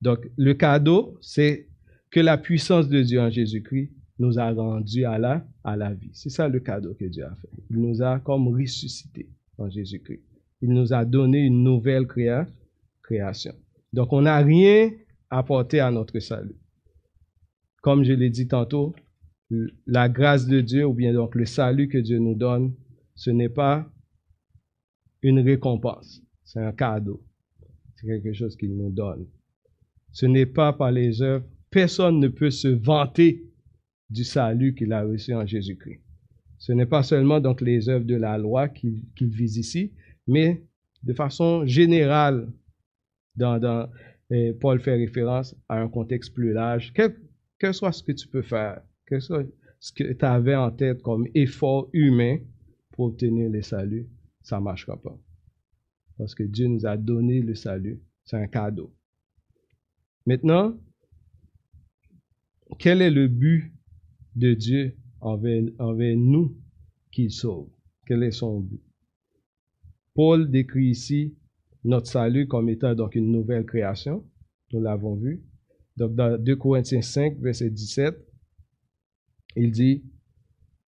[0.00, 1.68] Donc, le cadeau, c'est
[2.10, 6.10] que la puissance de Dieu en Jésus-Christ nous a rendu à la, à la vie.
[6.12, 7.48] C'est ça le cadeau que Dieu a fait.
[7.70, 10.22] Il nous a comme ressuscité en Jésus-Christ.
[10.60, 12.06] Il nous a donné une nouvelle
[13.02, 13.54] création.
[13.92, 14.90] Donc, on n'a rien
[15.30, 16.56] apporté à notre salut.
[17.82, 18.94] Comme je l'ai dit tantôt,
[19.86, 22.74] la grâce de Dieu ou bien donc le salut que Dieu nous donne,
[23.14, 23.90] ce n'est pas
[25.20, 27.22] une récompense, c'est un cadeau.
[27.96, 29.26] C'est quelque chose qu'il nous donne.
[30.10, 31.46] Ce n'est pas par les œuvres.
[31.70, 33.51] Personne ne peut se vanter
[34.12, 36.02] du salut qu'il a reçu en Jésus-Christ.
[36.58, 39.92] Ce n'est pas seulement donc les œuvres de la loi qu'il vise ici,
[40.26, 40.62] mais
[41.02, 42.52] de façon générale,
[43.34, 43.88] dans,
[44.30, 46.92] eh, Paul fait référence à un contexte plus large.
[46.94, 47.16] Quel,
[47.58, 49.44] que soit ce que tu peux faire, que soit
[49.80, 52.38] ce que tu avais en tête comme effort humain
[52.92, 54.06] pour obtenir le salut,
[54.42, 55.18] ça ne marchera pas.
[56.18, 58.00] Parce que Dieu nous a donné le salut.
[58.24, 58.94] C'est un cadeau.
[60.26, 60.78] Maintenant,
[62.78, 63.72] quel est le but
[64.34, 66.56] de Dieu envers, nous
[67.10, 67.68] qu'il sauve?
[68.06, 68.82] Quel est son but?
[70.14, 71.34] Paul décrit ici
[71.84, 74.24] notre salut comme étant donc une nouvelle création.
[74.72, 75.42] Nous l'avons vu.
[75.96, 78.16] Donc dans 2 Corinthiens 5, verset 17,
[79.56, 80.02] il dit,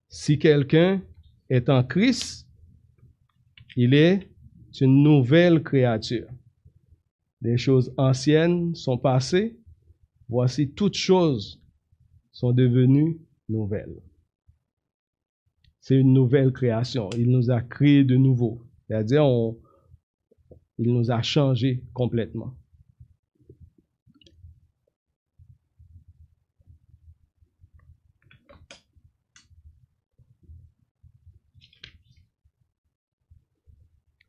[0.08, 1.02] si quelqu'un
[1.50, 2.48] est en Christ,
[3.76, 4.30] il est
[4.80, 6.28] une nouvelle créature.
[7.40, 9.58] Les choses anciennes sont passées.
[10.28, 11.60] Voici toutes choses
[12.32, 14.02] sont devenues nouvelles.
[15.80, 17.10] C'est une nouvelle création.
[17.10, 18.66] Il nous a créé de nouveau.
[18.86, 19.24] C'est-à-dire,
[20.78, 22.56] il nous a changé complètement.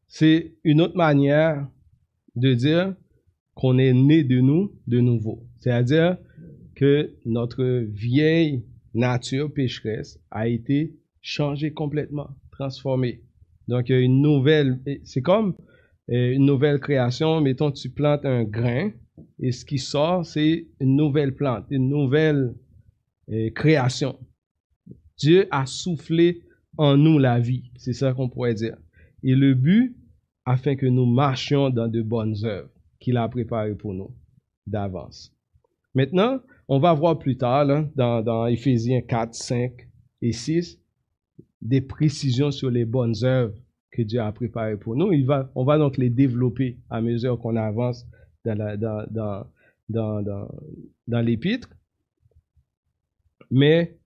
[0.08, 1.70] C'est une autre manière
[2.36, 2.96] de dire
[3.54, 5.46] qu'on est né de nous de nouveau.
[5.60, 6.18] C'est-à-dire
[6.76, 8.64] que notre vieille
[8.96, 13.22] nature pécheresse a été changée complètement, transformée.
[13.68, 15.56] Donc, une nouvelle, c'est comme
[16.12, 17.42] euh, une nouvelle création.
[17.42, 18.92] Mettons, tu plantes un grain
[19.40, 22.54] et ce qui sort, c'est une nouvelle plante, une nouvelle
[23.32, 24.18] euh, création.
[25.18, 26.44] Dieu a soufflé
[26.78, 27.72] en nous la vie.
[27.78, 28.78] C'est ça qu'on pourrait dire.
[29.24, 29.96] Et le but,
[30.46, 34.12] afin que nous marchions dans de bonnes œuvres qu'il a préparées pour nous
[34.68, 35.34] d'avance.
[35.94, 39.88] Maintenant, on va voir plus tard, dans, dans Éphésiens 4, 5
[40.22, 40.80] et 6,
[41.62, 43.56] des précisions sur les bonnes œuvres
[43.92, 45.12] que Dieu a préparées pour nous.
[45.56, 48.06] On va donc les développer à mesure qu'on avance
[48.44, 48.78] dans, la,
[49.88, 51.70] dans l'épître.
[53.52, 53.98] Mais,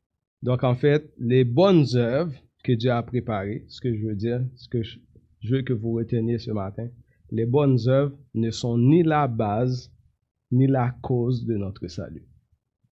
[0.41, 4.41] donc en fait, les bonnes œuvres que Dieu a préparées, ce que je veux dire,
[4.56, 5.00] ce que je,
[5.41, 6.88] je veux que vous reteniez ce matin,
[7.32, 9.91] les bonnes œuvres ne sont ni la base
[10.52, 12.29] ni la cause de notre salut.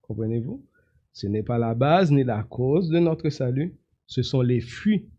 [0.07, 0.65] Comprenez-vous?
[1.13, 5.09] Ce n'est pas la base ni la cause de notre salut, ce sont les fruits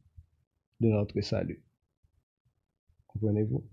[0.81, 1.63] de notre salut.
[3.09, 3.65] Comprenez-vous?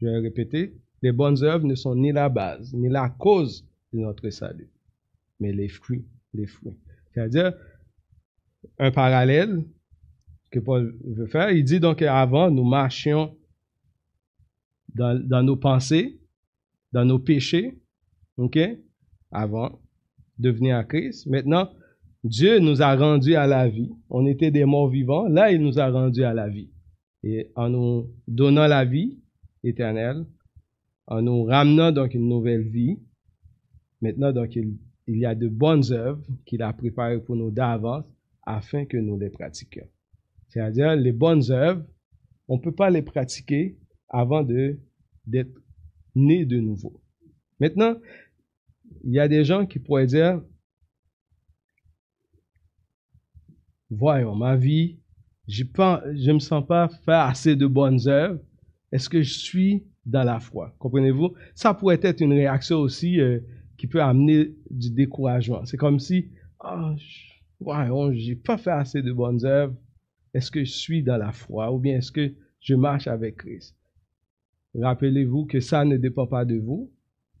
[0.00, 4.00] Je vais répéter, les bonnes œuvres ne sont ni la base ni la cause de
[4.00, 4.70] notre salut,
[5.38, 6.78] mais les fruits, les fruits.
[7.12, 7.52] C'est-à-dire,
[8.78, 9.64] un parallèle,
[10.50, 11.50] que Paul veut faire.
[11.50, 13.36] Il dit donc qu'avant, nous marchions
[14.94, 16.20] dans, nos pensées,
[16.92, 17.78] dans nos péchés,
[18.36, 18.58] OK?
[19.30, 19.80] Avant
[20.40, 21.26] de venir à Christ.
[21.26, 21.68] Maintenant,
[22.24, 23.90] Dieu nous a rendus à la vie.
[24.08, 25.28] On était des morts vivants.
[25.28, 26.70] Là, il nous a rendus à la vie.
[27.22, 29.18] Et en nous donnant la vie
[29.62, 30.24] éternelle,
[31.06, 32.98] en nous ramenant donc une nouvelle vie,
[34.00, 38.06] maintenant, donc, il, il y a de bonnes œuvres qu'il a préparées pour nous d'avance
[38.42, 39.86] afin que nous les pratiquions.
[40.48, 41.84] C'est-à-dire, les bonnes œuvres,
[42.48, 43.78] on ne peut pas les pratiquer
[44.08, 45.60] avant d'être
[46.14, 47.00] né de nouveau.
[47.60, 47.94] Maintenant,
[49.04, 50.40] il y a des gens qui pourraient dire,
[53.90, 54.98] voyons, ma vie,
[55.48, 58.40] je ne me sens pas faire assez de bonnes œuvres.
[58.92, 60.74] Est-ce que je suis dans la foi?
[60.78, 61.34] Comprenez-vous?
[61.54, 63.40] Ça pourrait être une réaction aussi euh,
[63.76, 65.64] qui peut amener du découragement.
[65.64, 66.30] C'est comme si,
[66.60, 66.94] ah,
[67.60, 69.74] oh, j'ai pas fait assez de bonnes œuvres.
[70.34, 71.72] Est-ce que je suis dans la foi?
[71.72, 73.76] Ou bien est-ce que je marche avec Christ?
[74.74, 76.92] Rappelez-vous que ça ne dépend pas de vous.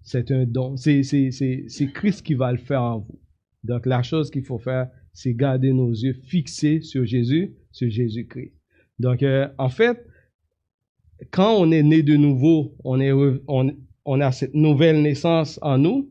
[0.02, 0.76] C'est un don.
[0.76, 3.20] C'est Christ qui va le faire en vous.
[3.64, 8.52] Donc la chose qu'il faut faire, c'est garder nos yeux fixés sur Jésus, sur Jésus-Christ.
[8.98, 10.06] Donc euh, en fait,
[11.30, 15.78] quand on est né de nouveau, on, est, on, on a cette nouvelle naissance en
[15.78, 16.10] nous,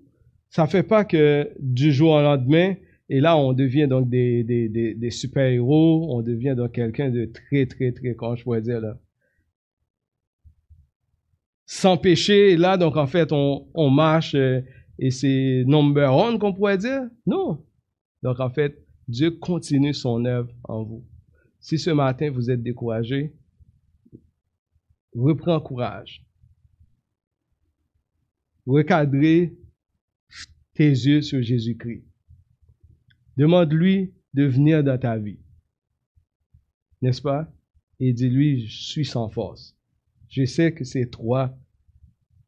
[0.50, 2.76] ça fait pas que du jour au lendemain,
[3.10, 7.26] et là, on devient donc des, des, des, des super-héros, on devient donc quelqu'un de
[7.26, 9.00] très, très, très, comment je pourrais dire là,
[11.70, 12.58] sans péché.
[12.58, 14.62] là, donc en fait, on, marche euh,
[14.98, 17.04] et c'est number one qu'on pourrait dire.
[17.28, 17.64] Non.
[18.24, 21.06] Donc en fait, Dieu continue son œuvre en vous.
[21.60, 23.36] Si ce matin vous êtes découragé,
[25.14, 26.26] reprends courage.
[28.66, 29.56] Recadrez
[30.74, 32.04] tes yeux sur Jésus-Christ.
[33.38, 35.40] Demande-lui de venir dans ta vie.
[37.04, 37.48] N'est-ce pas?
[38.00, 39.79] Et dis-lui, je suis sans force.
[40.30, 41.58] Je sais que c'est toi.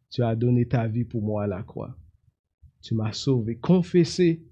[0.09, 1.97] Tu as donné ta vie pour moi à la croix.
[2.81, 3.57] Tu m'as sauvé.
[3.57, 4.43] Confessez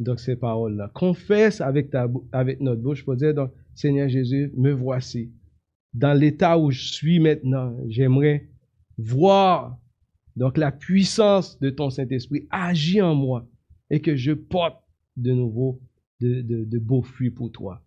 [0.00, 0.90] donc ces paroles-là.
[0.94, 5.32] Confesse avec, ta, avec notre bouche pour dire, donc, Seigneur Jésus, me voici.
[5.92, 8.48] Dans l'état où je suis maintenant, j'aimerais
[8.98, 9.78] voir
[10.36, 13.48] donc la puissance de ton Saint-Esprit agir en moi
[13.90, 14.82] et que je porte
[15.16, 15.80] de nouveau
[16.20, 17.82] de, de, beaux fruits pour toi.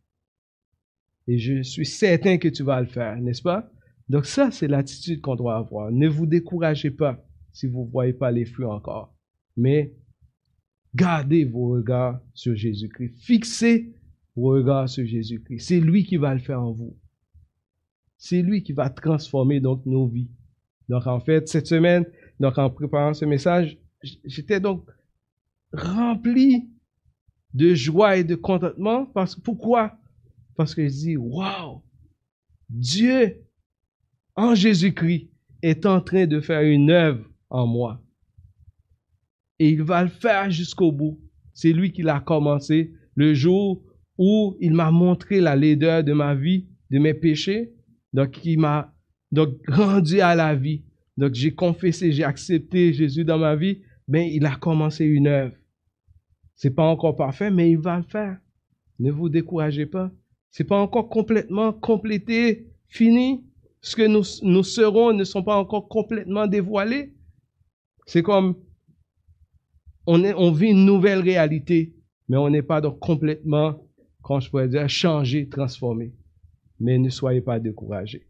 [1.28, 3.70] Et je suis certain que tu vas le faire, n'est-ce pas?
[4.10, 5.91] Donc ça, c'est l'attitude qu'on doit avoir.
[5.91, 9.16] Ne vous découragez pas si vous ne voyez pas les fruits encore.
[9.55, 9.93] Mais
[10.95, 13.16] gardez vos regards sur Jésus-Christ.
[13.20, 13.93] Fixez
[14.36, 15.60] vos regards sur Jésus-Christ.
[15.68, 16.97] C'est lui qui va le faire en vous.
[18.18, 20.32] C'est lui qui va transformer donc nos vies.
[20.89, 22.05] Donc en fait, cette semaine,
[22.39, 23.78] donc en préparant ce message,
[24.24, 24.89] j'étais donc
[25.74, 26.70] rempli
[27.53, 29.05] de joie et de contentement.
[29.08, 29.97] Parce, pourquoi?
[30.55, 31.84] Parce que je dis, wow,
[32.70, 33.43] Dieu,
[34.38, 35.30] en Jésus-Christ,
[35.62, 38.02] est en train de faire une œuvre en moi.
[39.60, 41.20] Et il va le faire jusqu'au bout.
[41.54, 43.84] C'est lui qui l'a commencé le jour
[44.18, 47.74] où il m'a montré la laideur de ma vie, de mes péchés.
[48.14, 48.94] Donc, il m'a
[49.32, 50.84] donc rendu à la vie.
[51.18, 53.82] Donc, j'ai confessé, j'ai accepté Jésus dans ma vie.
[54.08, 55.56] Ben, il a commencé une œuvre.
[56.56, 58.38] C'est pas encore parfait, mais il va le faire.
[59.00, 60.12] Ne vous découragez pas.
[60.52, 63.47] C'est pas encore complètement complété, fini.
[63.88, 67.16] Ce que nous, serons ne sont pas encore complètement dévoilés.
[68.06, 68.62] C'est comme,
[70.06, 71.96] on, vit une nouvelle réalité,
[72.28, 73.90] mais on n'est pas complètement,
[74.22, 76.14] quand je pourrais dire, changé, transformé.
[76.82, 78.28] Mais ne soyez pas découragés.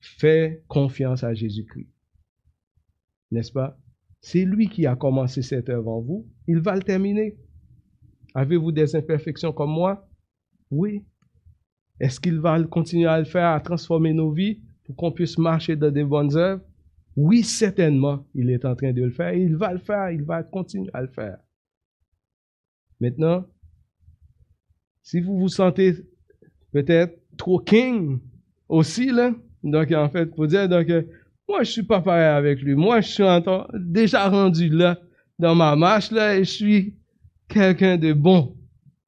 [0.00, 1.88] Faites confiance à Jésus-Christ.
[3.30, 3.78] N'est-ce pas?
[4.20, 6.28] C'est lui qui a commencé cette œuvre en vous.
[6.48, 7.36] Il va le terminer.
[8.34, 10.08] Avez-vous des imperfections comme moi?
[10.72, 11.04] Oui.
[12.00, 15.76] Est-ce qu'il va continuer à le faire, à transformer nos vies pour qu'on puisse marcher
[15.76, 16.62] dans des bonnes œuvres?
[17.16, 19.32] Oui, certainement, il est en train de le faire.
[19.32, 21.38] Il va le faire, il va continuer à le faire.
[23.00, 23.46] Maintenant,
[25.02, 25.94] si vous vous sentez
[26.72, 28.18] peut-être trop king
[28.68, 29.32] aussi, là,
[29.62, 30.88] donc en fait, pour dire, donc,
[31.48, 32.74] moi, je suis pas pareil avec lui.
[32.74, 33.24] Moi, je suis
[33.74, 34.98] déjà rendu là,
[35.38, 36.96] dans ma marche, là, et je suis
[37.48, 38.56] quelqu'un de bon.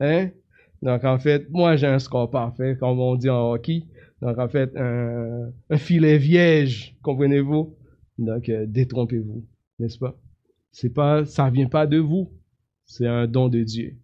[0.01, 0.31] Hein?
[0.83, 3.85] Donc, en fait, moi, j'ai un score parfait, comme on dit en hockey.
[4.21, 7.77] Donc, en fait, un, filet vierge, comprenez-vous?
[8.19, 9.45] Donc, euh, détrompez-vous,
[9.79, 10.19] n'est-ce pas?
[10.73, 12.33] C'est pas, ça vient pas de vous.
[12.85, 13.97] C'est un don de Dieu.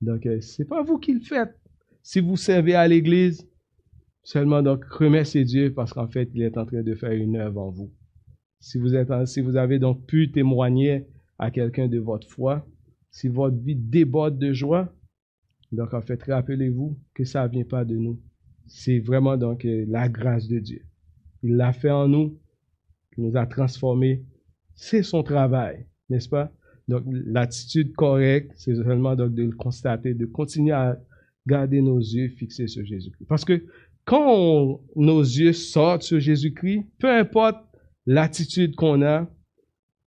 [0.00, 1.54] Donc, euh, c'est pas vous qui le faites.
[2.02, 3.48] Si vous servez à l'église,
[4.26, 7.60] Seulement donc remerciez Dieu parce qu'en fait, il est en train de faire une œuvre
[7.60, 7.92] en vous.
[8.58, 11.06] Si vous, êtes, si vous avez donc pu témoigner
[11.38, 12.66] à quelqu'un de votre foi,
[13.12, 14.92] si votre vie déborde de joie,
[15.76, 18.20] donc en fait, rappelez-vous que ça ne vient pas de nous.
[18.66, 20.82] C'est vraiment donc euh, la grâce de Dieu.
[21.42, 22.38] Il l'a fait en nous,
[23.16, 24.24] il nous a transformés.
[24.74, 26.52] C'est son travail, n'est-ce pas?
[26.88, 30.98] Donc l'attitude correcte, c'est seulement donc de le constater, de continuer à
[31.46, 33.26] garder nos yeux fixés sur Jésus-Christ.
[33.28, 33.64] Parce que
[34.04, 37.56] quand nos yeux sortent sur Jésus-Christ, peu importe
[38.06, 39.28] l'attitude qu'on a,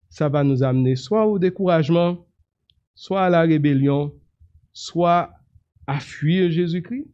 [0.09, 2.27] ça va nous amener soit au découragement,
[2.95, 4.15] soit à la rébellion,
[4.73, 5.38] soit
[5.89, 7.07] à fuir Jésus-Christ.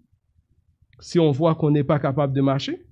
[0.98, 2.84] Si on voit qu'on n'est pas capable de marcher,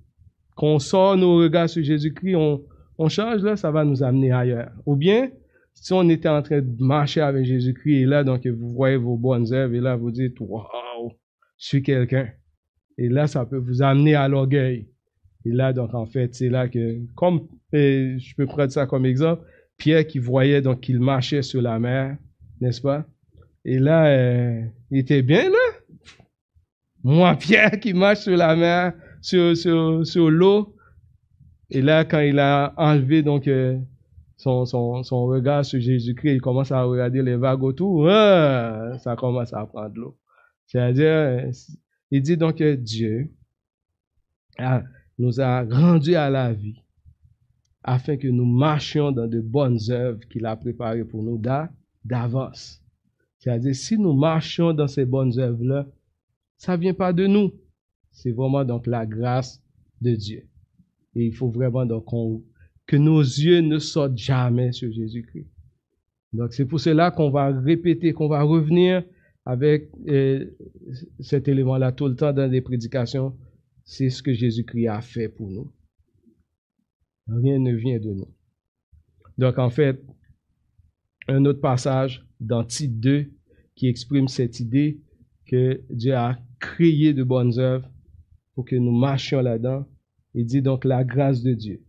[0.55, 4.71] qu'on sort nos regards sur Jésus-Christ, on, change, là, ça va nous amener ailleurs.
[4.85, 5.29] Ou bien,
[5.73, 9.17] si on était en train de marcher avec Jésus-Christ et là, donc, vous voyez vos
[9.17, 11.11] bonnes œuvres et là, vous dites, waouh,
[11.57, 12.29] je suis quelqu'un.
[12.97, 14.87] Et là, ça peut vous amener à l'orgueil.
[15.45, 19.43] Et là, donc, en fait, c'est là que, comme, je peux prendre ça comme exemple,
[19.77, 22.17] Pierre qui voyait donc qu'il marchait sur la mer,
[22.61, 23.05] n'est-ce pas?
[23.65, 24.61] Et là, euh,
[24.91, 26.15] il était bien là.
[27.03, 30.75] Moi, Pierre qui marche sur la mer, sur, l'eau.
[31.69, 33.77] Et là, quand il a enlevé donc euh,
[34.37, 34.65] son,
[35.27, 38.07] regard sur Jésus-Christ, il commence à regarder les vagues autour.
[38.07, 40.17] ça commence à prendre l'eau.
[40.67, 41.51] C'est-à-dire, euh,
[42.11, 43.31] il dit donc que Dieu
[45.17, 46.83] nous a rendus à la vie
[47.83, 51.41] afin que nous marchions dans de bonnes œuvres qu'il a préparées pour nous
[52.05, 52.82] d'avance.
[53.43, 55.85] C'est-à-dire, si nous marchions dans ces bonnes œuvres-là,
[56.55, 57.51] ça ne vient pas de nous.
[58.09, 59.61] C'est vraiment donc la grâce
[59.99, 60.47] de Dieu.
[61.13, 62.05] Et il faut vraiment donc
[62.85, 65.49] que nos yeux ne sortent jamais sur Jésus-Christ.
[66.31, 69.03] Donc c'est pour cela qu'on va répéter, qu'on va revenir
[69.45, 70.49] avec euh,
[71.19, 73.37] cet élément-là tout le temps dans les prédications.
[73.83, 75.69] C'est ce que Jésus-Christ a fait pour nous.
[77.27, 78.33] Rien ne vient de nous.
[79.37, 80.01] Donc en fait,
[81.27, 83.31] un autre passage dans Tite 2
[83.75, 85.01] qui exprime cette idée
[85.45, 87.89] que Dieu a créé de bonnes œuvres
[88.55, 89.85] pour que nous marchions là-dedans.
[90.33, 91.83] Il dit donc la grâce de Dieu,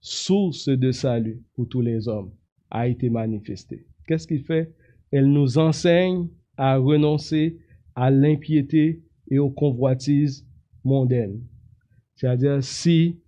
[0.00, 2.32] source de salut pour tous les hommes,
[2.70, 3.86] a été manifestée.
[4.06, 4.74] Qu'est-ce qu'il fait?
[5.10, 7.58] Elle nous enseigne à renoncer
[7.94, 10.46] à l'impiété et aux convoitises
[10.84, 11.40] mondaines.
[12.16, 13.20] C'est-à-dire, si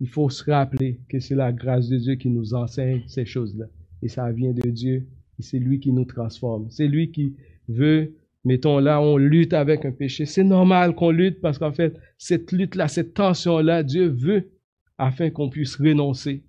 [0.00, 3.66] il faut se rappeler que c'est la grâce de Dieu qui nous enseigne ces choses-là.
[4.02, 5.08] Et ça vient de Dieu.
[5.38, 6.70] Et c'est lui qui nous transforme.
[6.70, 7.34] C'est lui qui
[7.68, 8.14] veut,
[8.44, 10.26] mettons là, on lutte avec un péché.
[10.26, 14.50] C'est normal qu'on lutte parce qu'en fait, cette lutte-là, cette tension-là, Dieu veut
[14.98, 16.44] afin qu'on puisse renoncer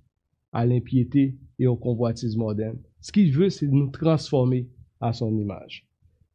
[0.51, 2.79] à l'impiété et au convoitisme moderne.
[3.01, 4.67] Ce qu'il veut, c'est nous transformer
[4.99, 5.87] à son image.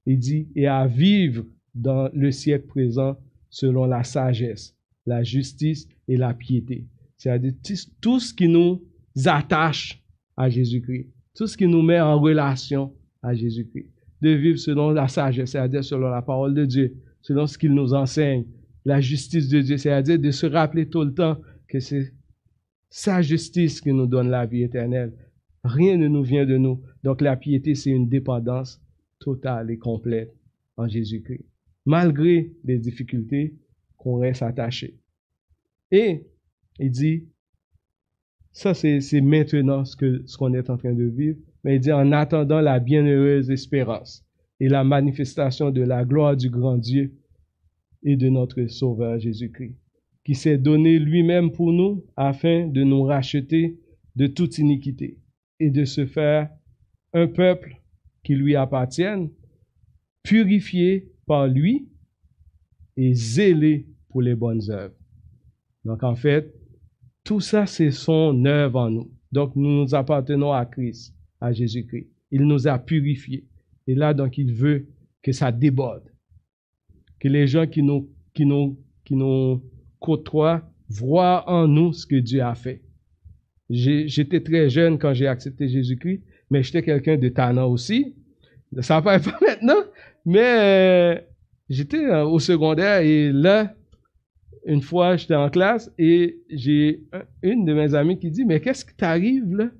[0.06, 1.44] Il dit, et à vivre
[1.74, 3.16] dans le siècle présent
[3.50, 4.76] selon la sagesse,
[5.06, 6.86] la justice et la piété.
[7.16, 7.54] C'est-à-dire
[8.00, 8.82] tout ce qui nous
[9.24, 10.02] attache
[10.36, 13.90] à Jésus-Christ, tout ce qui nous met en relation à Jésus-Christ.
[14.20, 17.92] De vivre selon la sagesse, c'est-à-dire selon la parole de Dieu, selon ce qu'il nous
[17.92, 18.44] enseigne,
[18.84, 22.12] la justice de Dieu, c'est-à-dire de se rappeler tout le temps que c'est
[22.88, 25.12] sa justice qui nous donne la vie éternelle.
[25.64, 26.82] Rien ne nous vient de nous.
[27.02, 28.80] Donc la piété, c'est une dépendance
[29.18, 30.34] totale et complète
[30.76, 31.44] en Jésus-Christ,
[31.86, 33.54] malgré les difficultés
[33.96, 34.98] qu'on reste attaché.
[35.90, 36.26] Et
[36.78, 37.28] il dit,
[38.54, 42.12] ça c'est maintenant ce qu'on ce est en train de vivre, mais il dit en
[42.12, 44.24] attendant la bienheureuse espérance
[44.60, 47.12] et la manifestation de la gloire du grand Dieu
[48.04, 49.74] et de notre Sauveur Jésus-Christ,
[50.24, 53.80] qui s'est donné lui-même pour nous afin de nous racheter
[54.14, 55.18] de toute iniquité
[55.58, 56.48] et de se faire
[57.12, 57.76] un peuple
[58.22, 59.30] qui lui appartienne,
[60.22, 61.88] purifié par lui
[62.96, 64.94] et zélé pour les bonnes œuvres.
[65.84, 66.54] Donc en fait,
[67.24, 69.10] tout ça, c'est son œuvre en nous.
[69.32, 72.06] Donc, nous nous appartenons à Christ, à Jésus-Christ.
[72.30, 73.44] Il nous a purifiés.
[73.86, 74.86] Et là, donc, il veut
[75.22, 76.04] que ça déborde.
[77.18, 79.62] Que les gens qui nous, qui nous, qui nous
[79.98, 82.82] côtoient voient en nous ce que Dieu a fait.
[83.70, 88.14] J'étais très jeune quand j'ai accepté Jésus-Christ, mais j'étais quelqu'un de tannant aussi.
[88.80, 89.82] Ça ne pas maintenant,
[90.26, 91.20] mais euh,
[91.70, 93.74] j'étais euh, au secondaire et là,
[94.66, 97.04] une fois, j'étais en classe et j'ai
[97.42, 99.70] une de mes amies qui dit, mais qu'est-ce qui t'arrive là?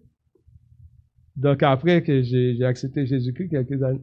[1.36, 4.00] Donc après que j'ai accepté Jésus-Christ quelques années,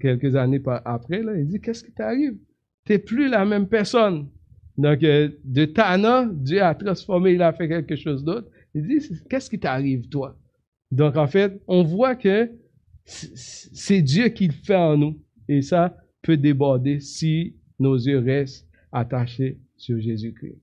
[0.00, 2.36] quelques, années après, là, il dit, qu'est-ce qui t'arrive?
[2.84, 4.28] T'es plus la même personne.
[4.78, 8.48] Donc euh, de Tana, Dieu a transformé, il a fait quelque chose d'autre.
[8.74, 10.38] Il dit, qu'est-ce qui t'arrive toi?
[10.90, 12.50] Donc en fait, on voit que
[13.04, 15.20] c'est Dieu qui le fait en nous.
[15.48, 20.60] Et ça peut déborder si nos yeux restent attachés sur Jésus-Christ.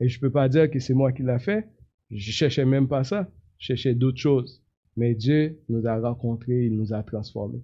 [0.00, 1.68] Et je ne peux pas dire que c'est moi qui l'a fait.
[2.10, 3.30] Je cherchais même pas ça.
[3.58, 4.62] Je cherchais d'autres choses.
[4.96, 7.62] Mais Dieu nous a rencontrés, il nous a transformés.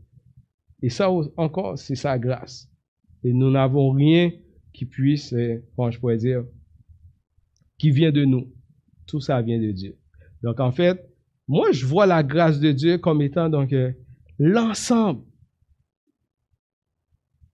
[0.83, 2.71] Et ça encore, c'est sa grâce.
[3.25, 4.31] Et nous n'avons rien
[4.73, 6.45] qui puisse, euh, comment je pourrais dire,
[7.79, 8.53] qui vient de nous.
[9.07, 9.97] Tout ça vient de Dieu.
[10.43, 11.11] Donc en fait,
[11.49, 13.93] moi je vois la grâce de Dieu comme étant donc euh,
[14.39, 15.23] l'ensemble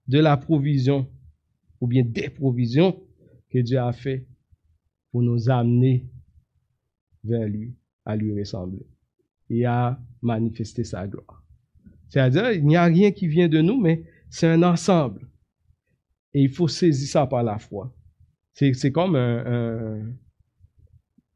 [0.08, 1.08] de la provision
[1.80, 3.05] ou bien des provisions
[3.56, 4.26] que Dieu a fait
[5.10, 6.06] pour nous amener
[7.24, 8.86] vers lui, à lui ressembler
[9.48, 11.42] et à manifester sa gloire.
[12.10, 15.26] C'est-à-dire, il n'y a rien qui vient de nous, mais c'est un ensemble.
[16.34, 17.96] Et il faut saisir ça par la foi.
[18.52, 20.12] C'est comme un,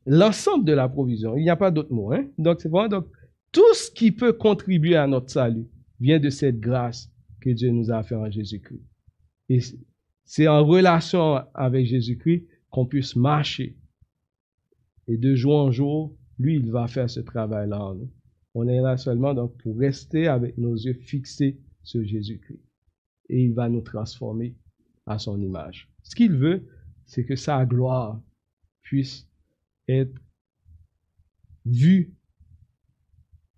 [0.05, 1.37] l'ensemble de la provision.
[1.39, 2.13] Il n'y a pas d'autre mot.
[2.13, 2.29] Hein?
[2.37, 3.07] Donc, c'est vraiment donc,
[3.51, 5.67] tout ce qui peut contribuer à notre salut
[5.99, 7.11] vient de cette grâce
[7.41, 8.85] que Dieu nous a fait en Jésus-Christ.
[9.49, 9.61] Et
[10.31, 13.77] c'est en relation avec Jésus-Christ qu'on puisse marcher.
[15.09, 18.13] Et de jour en jour, lui, il va faire ce travail-là en nous.
[18.55, 22.63] On est là seulement donc pour rester avec nos yeux fixés sur Jésus-Christ.
[23.29, 24.57] Et il va nous transformer
[25.05, 25.91] à son image.
[26.05, 26.65] Ce qu'il veut,
[27.07, 28.23] c'est que sa gloire
[28.83, 29.29] puisse
[29.89, 30.15] être
[31.65, 32.15] vue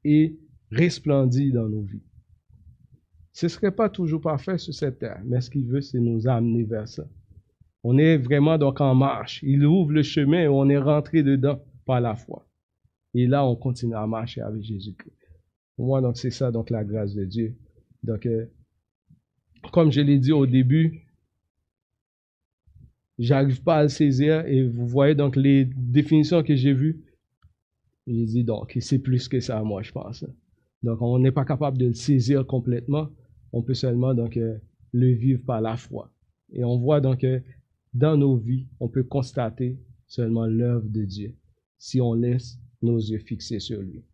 [0.04, 2.06] et resplendie dans nos vies.
[3.32, 6.28] Ce ne serait pas toujours parfait sur cette terre, mais ce qu'il veut, c'est nous
[6.28, 7.04] amener vers ça.
[7.84, 9.42] On est vraiment donc en marche.
[9.42, 12.46] Il ouvre le chemin et on est rentré dedans par la foi.
[13.14, 15.16] Et là, on continue à marcher avec Jésus-Christ.
[15.76, 17.56] Pour moi, donc, c'est ça, donc, la grâce de Dieu.
[18.02, 18.46] Donc, euh,
[19.72, 21.06] comme je l'ai dit au début,
[23.18, 27.04] j'arrive pas à le saisir et vous voyez donc les définitions que j'ai vues.
[28.06, 30.24] J'ai dit donc, c'est plus que ça, moi, je pense.
[30.82, 33.08] Donc, on n'est pas capable de le saisir complètement.
[33.52, 34.58] On peut seulement donc euh,
[34.92, 36.12] le vivre par la foi.
[36.52, 37.42] Et on voit donc que
[37.94, 41.36] dans nos vies, on peut constater seulement l'œuvre de Dieu
[41.78, 44.04] si on laisse nos yeux fixés sur lui.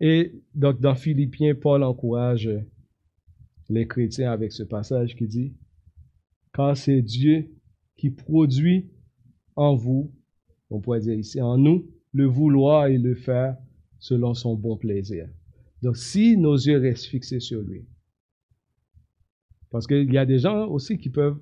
[0.00, 2.50] Et donc, dans Philippiens, Paul encourage
[3.68, 5.54] les chrétiens avec ce passage qui dit,
[6.52, 7.50] quand c'est Dieu
[7.96, 8.90] qui produit
[9.56, 10.12] en vous,
[10.70, 13.56] on pourrait dire ici, en nous, le vouloir et le faire
[13.98, 15.28] selon son bon plaisir.
[15.82, 17.86] Donc, si nos yeux restent fixés sur lui,
[19.74, 21.40] parce qu'il y a des gens aussi qui peuvent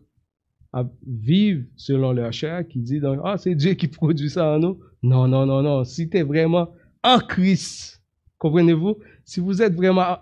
[1.07, 4.80] vivre selon leur chair, qui disent donc, ah, c'est Dieu qui produit ça en nous.
[5.03, 5.85] Non, non, non, non.
[5.85, 6.70] Si tu es vraiment
[7.05, 8.03] en Christ,
[8.39, 8.97] comprenez-vous?
[9.22, 10.16] Si vous êtes vraiment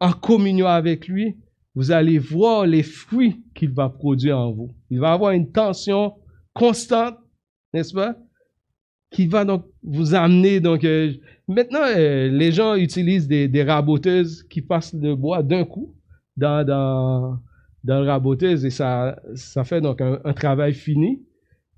[0.00, 1.36] en communion avec lui,
[1.74, 4.70] vous allez voir les fruits qu'il va produire en vous.
[4.88, 6.14] Il va avoir une tension
[6.54, 7.18] constante,
[7.74, 8.16] n'est-ce pas?
[9.10, 10.60] Qui va donc vous amener.
[10.60, 11.12] Donc, euh,
[11.46, 15.94] maintenant, euh, les gens utilisent des, raboteuses qui passent le bois d'un coup
[16.36, 17.38] dans, dans,
[17.84, 21.22] dans le raboteuse et ça, ça fait donc un, travail fini.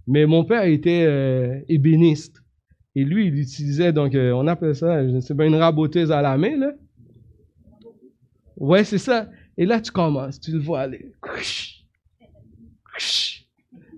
[0.06, 2.42] Mais mon père était euh, ébéniste.
[2.94, 6.22] Et lui, il utilisait donc, on appelle ça, je ne sais pas, une raboteuse à
[6.22, 6.72] la main, là.
[8.56, 9.28] Ouais, c'est ça.
[9.56, 11.12] Et là, tu commences, tu le vois aller.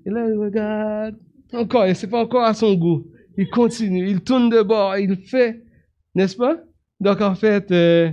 [0.04, 1.16] Et là, il regarde.
[1.52, 3.06] Encore, c'est pas encore à son goût.
[3.36, 5.62] Il continue, il tourne de bord, il fait,
[6.14, 6.58] n'est-ce pas?
[7.00, 8.10] Donc, en fait, euh,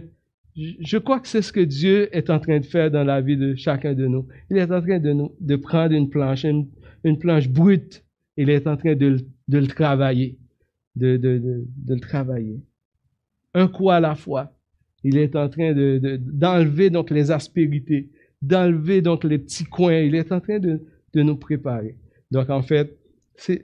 [0.56, 3.38] je crois que c'est ce que Dieu est en train de faire dans la vie
[3.38, 4.28] de chacun de nous.
[4.49, 8.04] Il est en train de, nous, de prendre une planche, une, planche brute.
[8.38, 10.38] Il est en train de, de le travailler,
[10.95, 12.62] de, de, de, le travailler.
[13.54, 14.54] Un coup à la fois.
[15.04, 18.10] Il est en train de, d'enlever donc les aspérités,
[18.41, 19.99] d'enlever donc les petits coins.
[19.99, 20.82] Il est en train de,
[21.14, 21.97] de nous préparer.
[22.32, 22.95] Donc en fait,
[23.36, 23.62] c'est,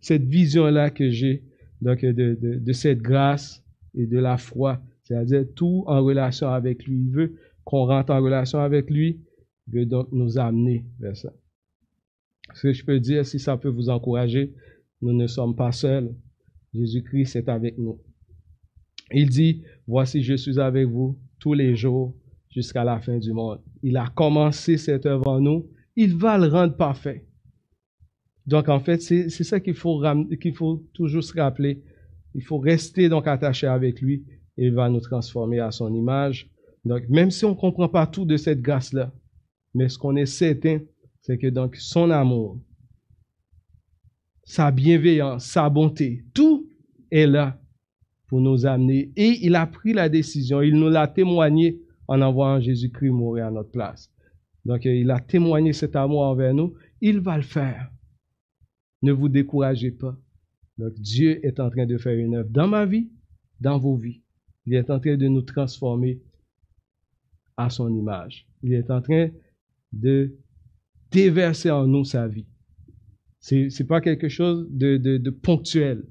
[0.00, 1.42] cette vision-là que j'ai
[1.80, 3.62] donc de cette grâce
[3.94, 7.00] et de la foi, c'est-à-dire tout en relation avec lui.
[7.00, 7.34] Il veut
[7.64, 9.20] qu'on rentre en relation avec lui,
[9.66, 11.32] il veut donc nous amener vers ça.
[12.54, 14.54] Ce que je peux dire, si ça peut vous encourager,
[15.02, 16.14] nous ne sommes pas seuls.
[16.74, 18.00] Jésus-Christ est avec nous.
[19.12, 22.14] Il dit, voici, je suis avec vous tous les jours
[22.50, 23.60] jusqu'à la fin du monde.
[23.82, 25.70] Il a commencé cette œuvre en nous.
[25.96, 27.26] Il va le rendre parfait.
[28.46, 30.02] Donc, en fait, c'est ça qu'il faut,
[30.54, 31.82] faut toujours se rappeler.
[32.34, 34.24] Il faut rester donc attaché avec lui
[34.56, 36.50] et il va nous transformer à son image.
[36.84, 39.12] Donc, même si on ne comprend pas tout de cette grâce-là,
[39.74, 40.80] mais ce qu'on est certain,
[41.20, 42.60] c'est que donc son amour,
[44.44, 46.68] sa bienveillance, sa bonté, tout
[47.10, 47.60] est là
[48.26, 49.12] pour nous amener.
[49.16, 53.50] Et il a pris la décision, il nous l'a témoigné en envoyant Jésus-Christ mourir à
[53.50, 54.10] notre place.
[54.64, 56.74] Donc, euh, il a témoigné cet amour envers nous.
[57.00, 57.90] Il va le faire.
[59.02, 60.16] Ne vous découragez pas.
[60.78, 63.10] Donc, Dieu est en train de faire une œuvre dans ma vie,
[63.60, 64.22] dans vos vies.
[64.66, 66.20] Il est en train de nous transformer
[67.56, 68.46] à son image.
[68.62, 69.30] Il est en train
[69.92, 70.36] de
[71.10, 72.46] déverser en nous sa vie.
[73.40, 76.04] C'est, c'est pas quelque chose de, ponctuel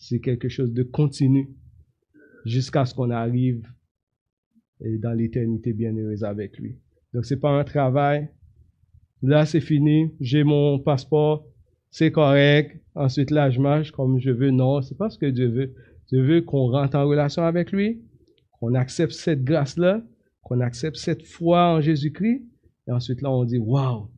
[0.00, 1.50] c'est quelque chose de continu
[2.46, 3.68] jusqu'à ce qu'on arrive
[4.80, 6.78] dans l'éternité bienheureuse avec lui.
[7.12, 8.30] Donc, c'est pas un travail.
[9.20, 10.10] Là, c'est fini.
[10.18, 11.46] J'ai mon passeport.
[11.90, 12.80] C'est correct.
[12.94, 14.50] Ensuite, là, je marche comme je veux.
[14.50, 15.74] Non, c'est pas ce que Dieu veut.
[16.08, 18.02] Dieu veut qu'on rentre en relation avec lui,
[18.58, 20.02] qu'on accepte cette grâce-là,
[20.42, 22.42] qu'on accepte cette foi en Jésus-Christ.
[22.88, 24.10] Et ensuite, là, on dit, waouh,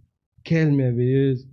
[0.44, 1.48] quelle merveilleuse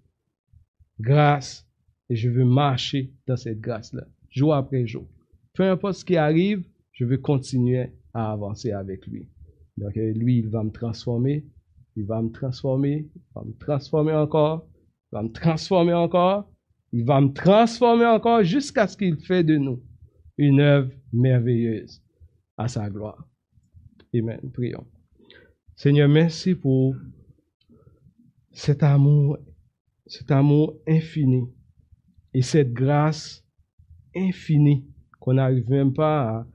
[0.99, 1.65] grâce.
[2.09, 5.07] Et je veux marcher dans cette grâce-là jour après jour.
[5.53, 9.29] Peu importe ce qui arrive, je veux continuer à avancer avec lui.
[9.77, 11.45] Donc, lui, il va me transformer,
[11.95, 14.67] il va me transformer, il va me transformer encore,
[15.11, 16.51] il va me transformer encore,
[16.91, 19.81] il va me transformer encore jusqu'à ce qu'il fait de nous
[20.37, 22.01] une œuvre merveilleuse
[22.57, 23.27] à sa gloire.
[24.13, 24.39] Amen.
[24.53, 24.87] Prions.
[25.75, 26.95] Seigneur, merci pour
[28.51, 29.37] cet amour,
[30.05, 31.47] cet amour infini
[32.33, 33.45] et cette grâce
[34.15, 34.85] infinie
[35.19, 36.45] qu'on n'arrive même pas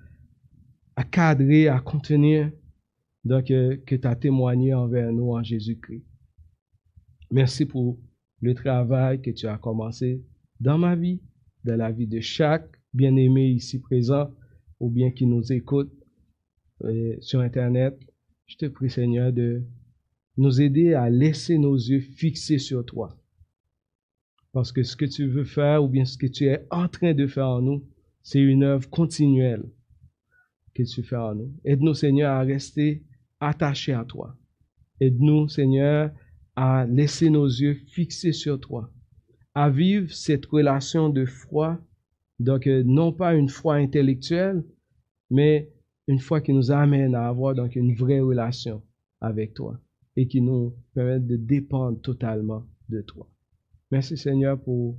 [0.96, 2.50] à, cadrer, à contenir,
[3.24, 6.04] donc, euh, que tu as témoigné envers nous en Jésus-Christ.
[7.30, 7.98] Merci pour
[8.44, 10.22] le travail que tu as commencé
[10.60, 11.22] dans ma vie,
[11.64, 14.30] dans la vie de chaque bien-aimé ici présent
[14.80, 15.90] ou bien qui nous écoute
[16.82, 17.98] euh, sur Internet.
[18.44, 19.62] Je te prie, Seigneur, de
[20.36, 23.18] nous aider à laisser nos yeux fixés sur toi.
[24.52, 27.14] Parce que ce que tu veux faire ou bien ce que tu es en train
[27.14, 27.82] de faire en nous,
[28.22, 29.64] c'est une œuvre continuelle
[30.74, 31.50] que tu fais en nous.
[31.64, 33.04] Aide-nous, Seigneur, à rester
[33.40, 34.36] attachés à toi.
[35.00, 36.12] Aide-nous, Seigneur,
[36.56, 38.90] à laisser nos yeux fixés sur toi,
[39.54, 41.80] à vivre cette relation de foi,
[42.38, 44.64] donc euh, non pas une foi intellectuelle,
[45.30, 45.70] mais
[46.06, 48.82] une foi qui nous amène à avoir donc une vraie relation
[49.20, 49.80] avec toi
[50.16, 53.28] et qui nous permet de dépendre totalement de toi.
[53.90, 54.98] Merci Seigneur pour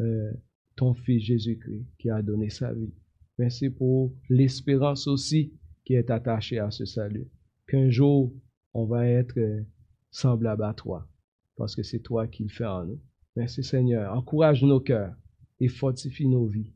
[0.00, 0.32] euh,
[0.76, 2.92] ton Fils Jésus-Christ qui a donné sa vie.
[3.38, 5.52] Merci pour l'espérance aussi
[5.84, 7.28] qui est attachée à ce salut.
[7.66, 8.32] Qu'un jour,
[8.74, 9.62] on va être euh,
[10.10, 11.08] semblable à toi,
[11.56, 13.00] parce que c'est toi qui le fais en nous.
[13.36, 14.14] Merci Seigneur.
[14.14, 15.14] Encourage nos cœurs
[15.60, 16.72] et fortifie nos vies.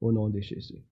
[0.00, 0.84] Au nom de Jésus.